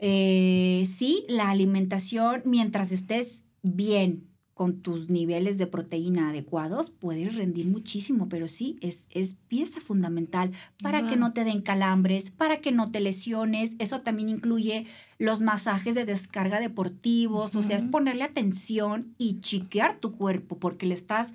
[0.00, 7.66] eh, sí, la alimentación, mientras estés bien con tus niveles de proteína adecuados, puedes rendir
[7.66, 10.50] muchísimo, pero sí, es, es pieza fundamental
[10.82, 13.76] para que no te den calambres, para que no te lesiones.
[13.78, 14.86] Eso también incluye
[15.18, 20.86] los masajes de descarga deportivos, o sea, es ponerle atención y chiquear tu cuerpo porque
[20.86, 21.34] le estás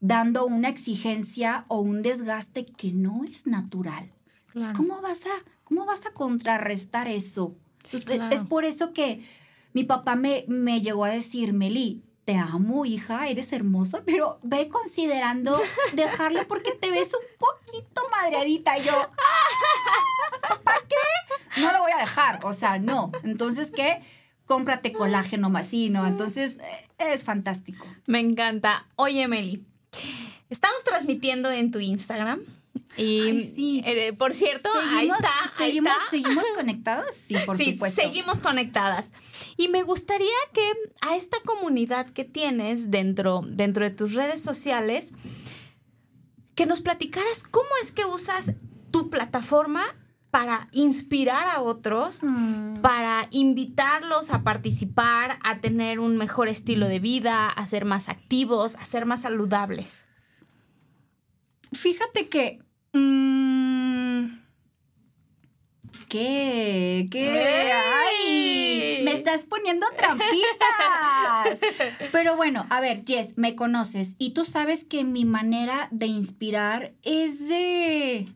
[0.00, 4.10] dando una exigencia o un desgaste que no es natural.
[4.76, 7.54] ¿Cómo, vas a, ¿Cómo vas a contrarrestar eso?
[8.30, 9.24] Es por eso que
[9.72, 14.68] mi papá me, me llegó a decir, Meli, te amo, hija, eres hermosa, pero ve
[14.68, 15.60] considerando
[15.94, 18.78] dejarlo porque te ves un poquito madreadita.
[18.78, 18.92] Y yo,
[20.64, 21.60] ¿para qué?
[21.60, 23.12] No lo voy a dejar, o sea, no.
[23.22, 24.00] Entonces, ¿qué?
[24.46, 26.06] Cómprate colágeno más, sí, ¿no?
[26.06, 27.86] Entonces, eh, es fantástico.
[28.06, 28.86] Me encanta.
[28.96, 29.64] Oye, Meli,
[30.48, 32.40] Estamos transmitiendo en tu Instagram.
[32.96, 33.82] Y sí.
[33.84, 35.30] Eh, por cierto, ahí está.
[35.56, 37.14] Seguimos, ¿Seguimos conectadas?
[37.26, 39.10] Sí, por sí, Seguimos conectadas.
[39.56, 45.12] Y me gustaría que a esta comunidad que tienes dentro, dentro de tus redes sociales,
[46.54, 48.54] que nos platicaras cómo es que usas
[48.90, 49.84] tu plataforma
[50.30, 52.76] para inspirar a otros, mm.
[52.76, 58.76] para invitarlos a participar, a tener un mejor estilo de vida, a ser más activos,
[58.76, 60.06] a ser más saludables.
[61.72, 62.60] Fíjate que...
[62.92, 64.40] Mm,
[66.08, 67.06] ¿Qué?
[67.08, 67.72] ¿Qué?
[67.72, 69.02] ¡Ay!
[69.04, 71.60] Me estás poniendo trampitas.
[72.12, 76.94] Pero bueno, a ver, Jess, me conoces y tú sabes que mi manera de inspirar
[77.02, 78.26] es de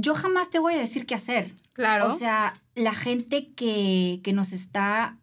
[0.00, 1.54] yo jamás te voy a decir qué hacer.
[1.72, 2.06] Claro.
[2.06, 5.18] O sea, la gente que, que nos está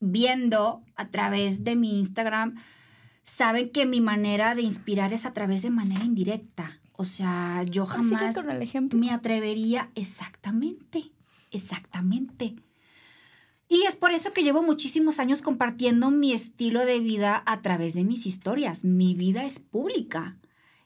[0.00, 2.56] viendo a través de mi Instagram
[3.24, 6.80] saben que mi manera de inspirar es a través de manera indirecta.
[6.92, 8.98] O sea, yo jamás con el ejemplo.
[8.98, 11.12] me atrevería exactamente,
[11.50, 12.56] exactamente.
[13.68, 17.94] Y es por eso que llevo muchísimos años compartiendo mi estilo de vida a través
[17.94, 18.84] de mis historias.
[18.84, 20.36] Mi vida es pública.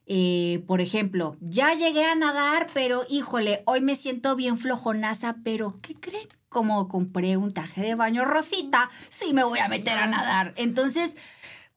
[0.08, 5.76] Eh, por ejemplo, ya llegué a nadar, pero híjole, hoy me siento bien flojonaza, pero
[5.82, 6.28] ¿qué creen?
[6.48, 10.54] Como compré un traje de baño rosita, sí me voy a meter a nadar.
[10.56, 11.16] Entonces,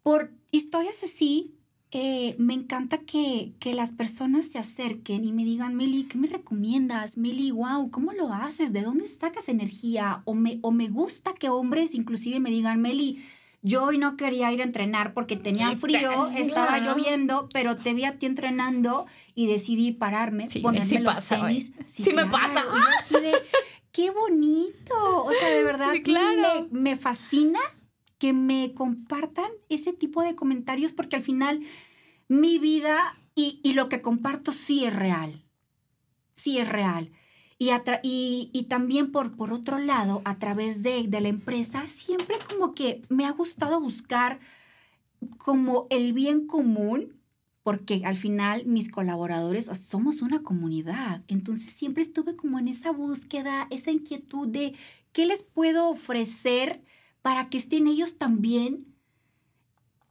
[0.03, 1.55] por historias así,
[1.91, 6.27] eh, me encanta que, que, las personas se acerquen y me digan, Meli, ¿qué me
[6.27, 7.17] recomiendas?
[7.17, 8.71] Meli, wow, ¿cómo lo haces?
[8.73, 10.21] ¿De dónde sacas energía?
[10.25, 13.23] O me, o me gusta que hombres inclusive me digan, Meli,
[13.61, 18.05] yo hoy no quería ir a entrenar porque tenía frío, estaba lloviendo, pero te vi
[18.05, 19.05] a ti entrenando
[19.35, 21.73] y decidí pararme, ponerme los tenis.
[21.85, 22.63] Sí, me pasa.
[22.99, 23.33] así de,
[23.91, 25.25] qué bonito.
[25.25, 26.67] O sea, de verdad, claro.
[26.71, 27.59] me, me fascina
[28.17, 31.61] que me compartan ese tipo de comentarios porque al final
[32.27, 35.43] mi vida y, y lo que comparto sí es real.
[36.35, 37.11] Sí es real.
[37.61, 37.71] Y,
[38.03, 42.73] y, y, también por, por otro lado, a través de, de, la empresa, siempre como
[42.73, 44.39] que me ha gustado buscar
[45.37, 47.19] como el bien común,
[47.61, 51.21] porque al final mis colaboradores somos una comunidad.
[51.27, 54.73] Entonces siempre estuve como en esa búsqueda, esa inquietud de
[55.11, 56.81] qué les puedo ofrecer
[57.21, 58.88] para que estén ellos también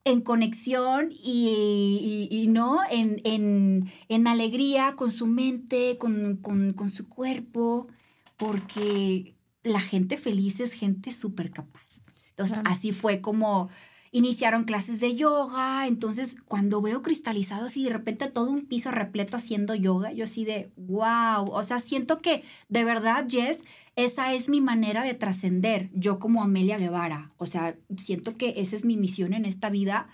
[0.05, 7.09] en conexión y, no en, en, en, alegría con su mente, con, con, con, su
[7.09, 7.89] cuerpo,
[8.37, 12.01] porque la gente feliz es gente súper capaz.
[12.31, 13.69] Entonces, así fue como
[14.11, 19.37] iniciaron clases de yoga, entonces cuando veo cristalizado así de repente todo un piso repleto
[19.37, 23.63] haciendo yoga, yo así de, wow, o sea, siento que de verdad, Jess,
[23.97, 28.77] esa es mi manera de trascender, yo como Amelia Guevara, o sea, siento que esa
[28.77, 30.09] es mi misión en esta vida,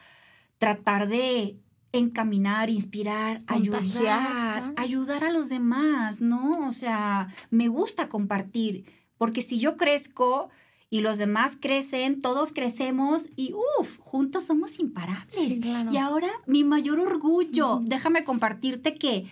[0.59, 1.59] tratar de
[1.92, 6.66] encaminar, inspirar, ayudar, ayudar a los demás, ¿no?
[6.66, 8.84] O sea, me gusta compartir,
[9.16, 10.51] porque si yo crezco,
[10.95, 15.59] y los demás crecen, todos crecemos y uff, juntos somos imparables.
[15.90, 19.26] Y ahora mi mayor orgullo, déjame compartirte que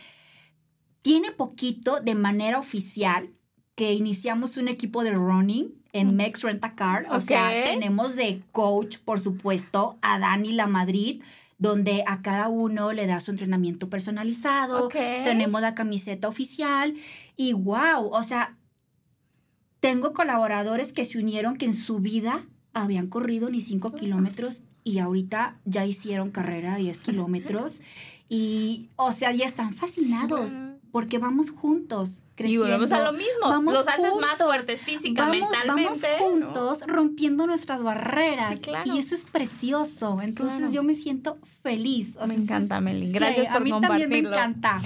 [1.02, 3.30] tiene poquito de manera oficial
[3.76, 7.06] que iniciamos un equipo de running en Mex Rent a Car.
[7.10, 11.22] O sea, tenemos de coach, por supuesto, a Dani La Madrid
[11.58, 16.94] donde a cada uno le da su entrenamiento personalizado, tenemos la camiseta oficial
[17.36, 18.56] y wow, o sea,
[19.82, 25.00] tengo colaboradores que se unieron que en su vida habían corrido ni cinco kilómetros y
[25.00, 27.80] ahorita ya hicieron carrera de 10 kilómetros
[28.28, 30.52] y, o sea, ya están fascinados.
[30.92, 32.66] Porque vamos juntos, creciendo.
[32.66, 33.40] Y volvemos a lo mismo.
[33.48, 36.06] Vamos Los haces más fuertes física, mentalmente.
[36.20, 38.60] Vamos juntos, rompiendo nuestras barreras.
[38.84, 40.20] Y eso es precioso.
[40.22, 42.14] Entonces yo me siento feliz.
[42.28, 43.10] me encanta, Meli.
[43.10, 44.80] Gracias por A mí también me encanta.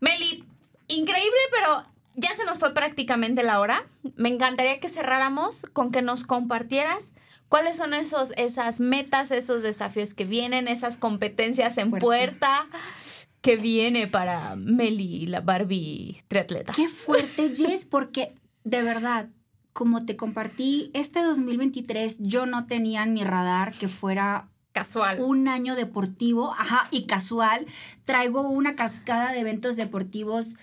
[0.00, 0.44] Meli,
[0.88, 1.84] increíble, pero
[2.14, 3.84] ya se nos fue prácticamente la hora.
[4.16, 7.12] Me encantaría que cerráramos con que nos compartieras
[7.48, 12.66] cuáles son esos, esas metas, esos desafíos que vienen, esas competencias en puerta
[13.40, 16.72] que viene para Meli, la Barbie triatleta.
[16.74, 18.34] Qué fuerte, Jess, porque
[18.64, 19.28] de verdad,
[19.72, 25.20] como te compartí, este 2023 yo no tenía en mi radar que fuera casual.
[25.20, 27.66] Un año deportivo, ajá, y casual.
[28.04, 30.54] Traigo una cascada de eventos deportivos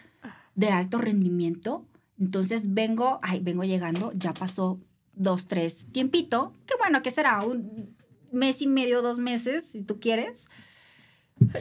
[0.57, 1.85] de alto rendimiento.
[2.19, 4.79] Entonces vengo, ay, vengo llegando, ya pasó
[5.13, 7.95] dos, tres tiempito, que bueno, que será un
[8.31, 10.45] mes y medio, dos meses, si tú quieres.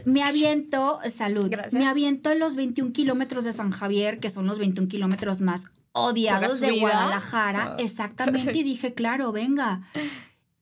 [0.06, 4.58] Me aviento, salud, me aviento en los 21 kilómetros de San Javier, que son los
[4.58, 7.74] 21 kilómetros más odiados de Guadalajara.
[7.74, 7.76] Ah.
[7.78, 9.82] Exactamente, y dije, claro, venga.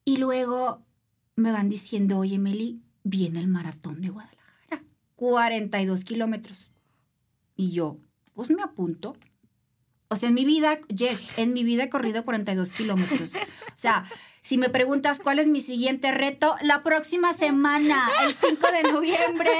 [0.03, 0.81] Y luego
[1.37, 4.83] me van diciendo, oye, Meli, viene el maratón de Guadalajara,
[5.15, 6.71] 42 kilómetros.
[7.55, 7.99] Y yo,
[8.35, 9.17] pues me apunto.
[10.07, 13.35] O sea, en mi vida, yes, en mi vida he corrido 42 kilómetros.
[13.35, 14.05] O sea,
[14.41, 19.51] si me preguntas cuál es mi siguiente reto, la próxima semana, el 5 de noviembre,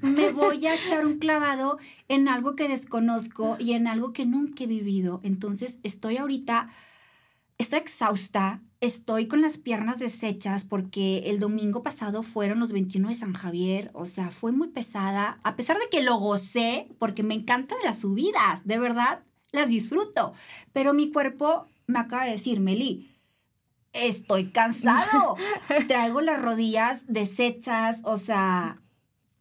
[0.00, 4.64] me voy a echar un clavado en algo que desconozco y en algo que nunca
[4.64, 5.20] he vivido.
[5.22, 6.70] Entonces, estoy ahorita,
[7.58, 13.14] estoy exhausta, estoy con las piernas deshechas porque el domingo pasado fueron los 21 de
[13.14, 17.34] San Javier, o sea, fue muy pesada, a pesar de que lo gocé, porque me
[17.34, 19.20] encantan las subidas, de verdad,
[19.52, 20.32] las disfruto,
[20.72, 23.08] pero mi cuerpo me acaba de decir, Meli,
[23.92, 25.36] estoy cansado,
[25.86, 28.82] traigo las rodillas deshechas, o sea,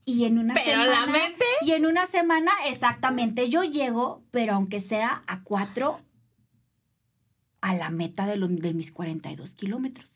[0.06, 0.92] y en una pero semana.
[0.92, 1.46] la mente.
[1.62, 6.00] Y en una semana, exactamente, yo llego, pero aunque sea a cuatro
[7.62, 10.10] a la meta de, de mis 42 kilómetros.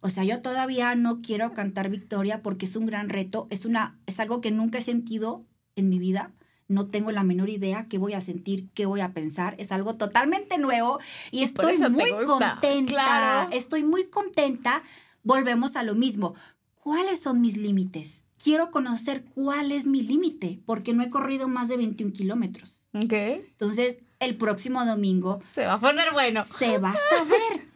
[0.00, 3.98] O sea, yo todavía no quiero cantar victoria porque es un gran reto, es, una,
[4.06, 6.30] es algo que nunca he sentido en mi vida.
[6.68, 9.54] No tengo la menor idea qué voy a sentir, qué voy a pensar.
[9.58, 10.98] Es algo totalmente nuevo
[11.30, 13.48] y estoy muy contenta.
[13.50, 14.82] Estoy muy contenta.
[15.22, 16.34] Volvemos a lo mismo.
[16.74, 18.24] ¿Cuáles son mis límites?
[18.44, 22.90] Quiero conocer cuál es mi límite, porque no he corrido más de 21 kilómetros.
[22.92, 23.14] Ok.
[23.14, 25.40] Entonces, el próximo domingo.
[25.50, 26.44] Se va a poner bueno.
[26.44, 27.66] Se va a saber.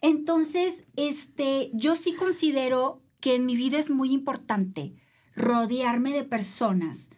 [0.00, 4.96] Entonces, este, yo sí considero que en mi vida es muy importante
[5.36, 7.10] rodearme de personas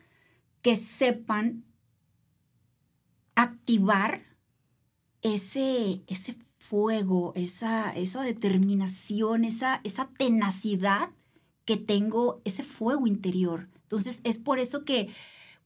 [0.61, 1.65] que sepan
[3.35, 4.21] activar
[5.23, 11.09] ese, ese fuego, esa, esa determinación, esa, esa tenacidad
[11.69, 13.69] que tengo, ese fuego interior.
[13.83, 15.11] Entonces, es por eso que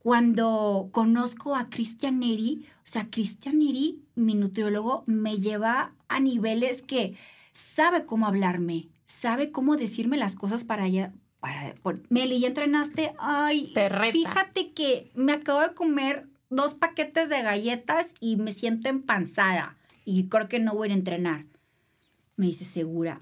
[0.01, 6.83] cuando conozco a Christian Neri, o sea, Christian Neri, mi nutriólogo, me lleva a niveles
[6.83, 7.15] que
[7.53, 11.13] sabe cómo hablarme, sabe cómo decirme las cosas para allá.
[11.39, 11.73] Para,
[12.09, 13.15] Meli, ¿ya entrenaste?
[13.21, 13.73] Ay,
[14.11, 20.27] fíjate que me acabo de comer dos paquetes de galletas y me siento empanzada y
[20.27, 21.47] creo que no voy a entrenar.
[22.35, 23.21] Me dice, ¿segura?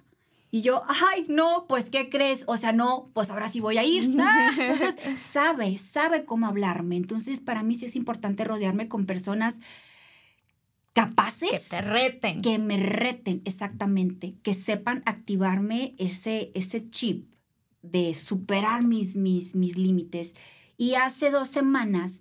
[0.52, 2.42] Y yo, ay, no, pues, ¿qué crees?
[2.46, 4.04] O sea, no, pues ahora sí voy a ir.
[4.58, 4.96] Entonces,
[5.32, 6.96] sabe, sabe cómo hablarme.
[6.96, 9.60] Entonces, para mí sí es importante rodearme con personas
[10.92, 11.50] capaces.
[11.50, 12.42] Que te reten.
[12.42, 14.34] Que me reten, exactamente.
[14.42, 17.30] Que sepan activarme ese, ese chip
[17.82, 20.34] de superar mis, mis, mis límites.
[20.76, 22.20] Y hace dos semanas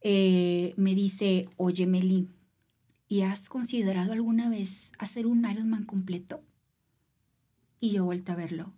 [0.00, 2.28] eh, me dice, oye, Meli,
[3.08, 6.42] ¿y has considerado alguna vez hacer un Ironman completo?
[7.80, 8.72] Y yo vuelto a verlo.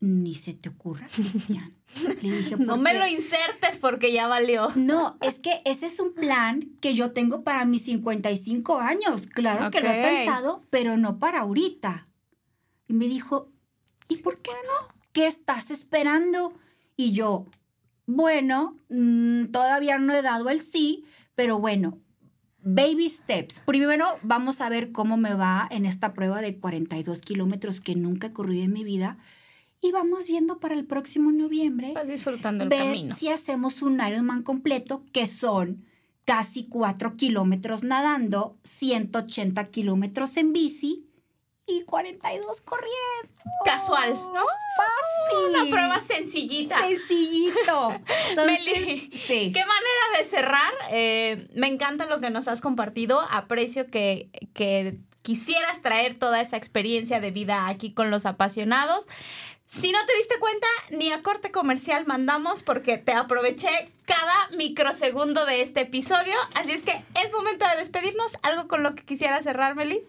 [0.00, 1.74] Ni se te ocurra, Cristian.
[2.22, 4.68] Le dije, no me lo insertes porque ya valió.
[4.74, 9.26] No, es que ese es un plan que yo tengo para mis 55 años.
[9.26, 12.08] Claro que lo he pensado, pero no para ahorita.
[12.88, 13.52] Y me dijo,
[14.08, 14.94] ¿y por qué no?
[15.12, 16.54] ¿Qué estás esperando?
[16.96, 17.46] Y yo,
[18.06, 21.98] bueno, mm, todavía no he dado el sí, pero bueno,
[22.62, 23.60] Baby steps.
[23.60, 28.28] Primero vamos a ver cómo me va en esta prueba de 42 kilómetros que nunca
[28.28, 29.18] he corrido en mi vida.
[29.80, 31.92] Y vamos viendo para el próximo noviembre.
[31.94, 35.84] Vas disfrutando el ver si hacemos un Ironman completo, que son
[36.26, 41.09] casi 4 kilómetros nadando, 180 kilómetros en bici
[41.70, 42.90] y 42 corriendo.
[43.64, 44.44] Casual, ¿no?
[44.76, 45.48] Fácil.
[45.50, 46.80] Una prueba sencillita.
[46.86, 47.90] Sencillito.
[48.36, 49.52] Meli, sí.
[49.52, 50.72] qué manera de cerrar.
[50.90, 53.20] Eh, me encanta lo que nos has compartido.
[53.30, 59.06] Aprecio que, que quisieras traer toda esa experiencia de vida aquí con los apasionados.
[59.70, 63.68] Si no te diste cuenta, ni a corte comercial mandamos porque te aproveché
[64.04, 66.34] cada microsegundo de este episodio.
[66.54, 68.36] Así es que es momento de despedirnos.
[68.42, 70.00] ¿Algo con lo que quisiera cerrar, Meli?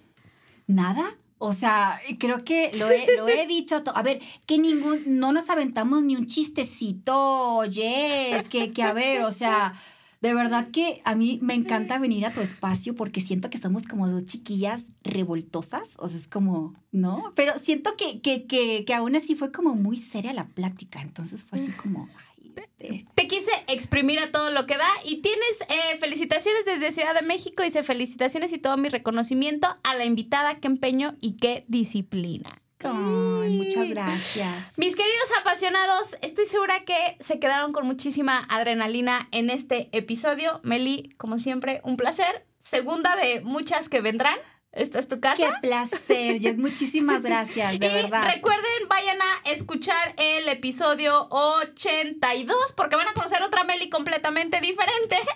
[0.66, 1.16] Nada.
[1.44, 3.82] O sea, creo que lo he, lo he dicho.
[3.96, 9.24] A ver, que ningún, no nos aventamos ni un chistecito, yes, que, que a ver,
[9.24, 9.74] o sea,
[10.22, 13.88] de verdad que a mí me encanta venir a tu espacio porque siento que somos
[13.88, 17.34] como dos chiquillas revoltosas, o sea, es como, ¿no?
[17.36, 21.44] Pero siento que, que, que, que aún así fue como muy seria la plática, entonces
[21.44, 22.08] fue así como,
[22.56, 27.14] este, te quise exprimir a todo lo que da y tienes eh, felicitaciones desde Ciudad
[27.14, 27.64] de México.
[27.64, 30.60] Dice felicitaciones y todo mi reconocimiento a la invitada.
[30.60, 32.62] Qué empeño y qué disciplina.
[32.84, 34.78] muchas gracias.
[34.78, 40.60] Mis queridos apasionados, estoy segura que se quedaron con muchísima adrenalina en este episodio.
[40.64, 42.46] Meli, como siempre, un placer.
[42.60, 44.38] Segunda de muchas que vendrán.
[44.74, 45.36] Esta es tu casa.
[45.36, 46.58] Qué placer, Jess.
[46.58, 48.24] Muchísimas gracias, de y verdad.
[48.34, 55.18] Recuerden, vayan a escuchar el episodio 82 porque van a conocer otra Meli completamente diferente.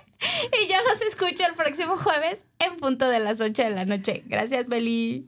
[0.59, 4.23] Y yo los escucho el próximo jueves en punto de las 8 de la noche.
[4.25, 5.27] Gracias, Meli.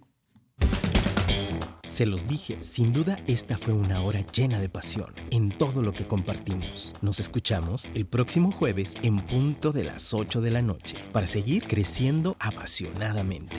[1.88, 5.93] Se los dije, sin duda esta fue una hora llena de pasión en todo lo
[5.93, 6.93] que compartimos.
[7.01, 11.63] Nos escuchamos el próximo jueves en punto de las 8 de la noche para seguir
[11.65, 13.57] creciendo apasionadamente.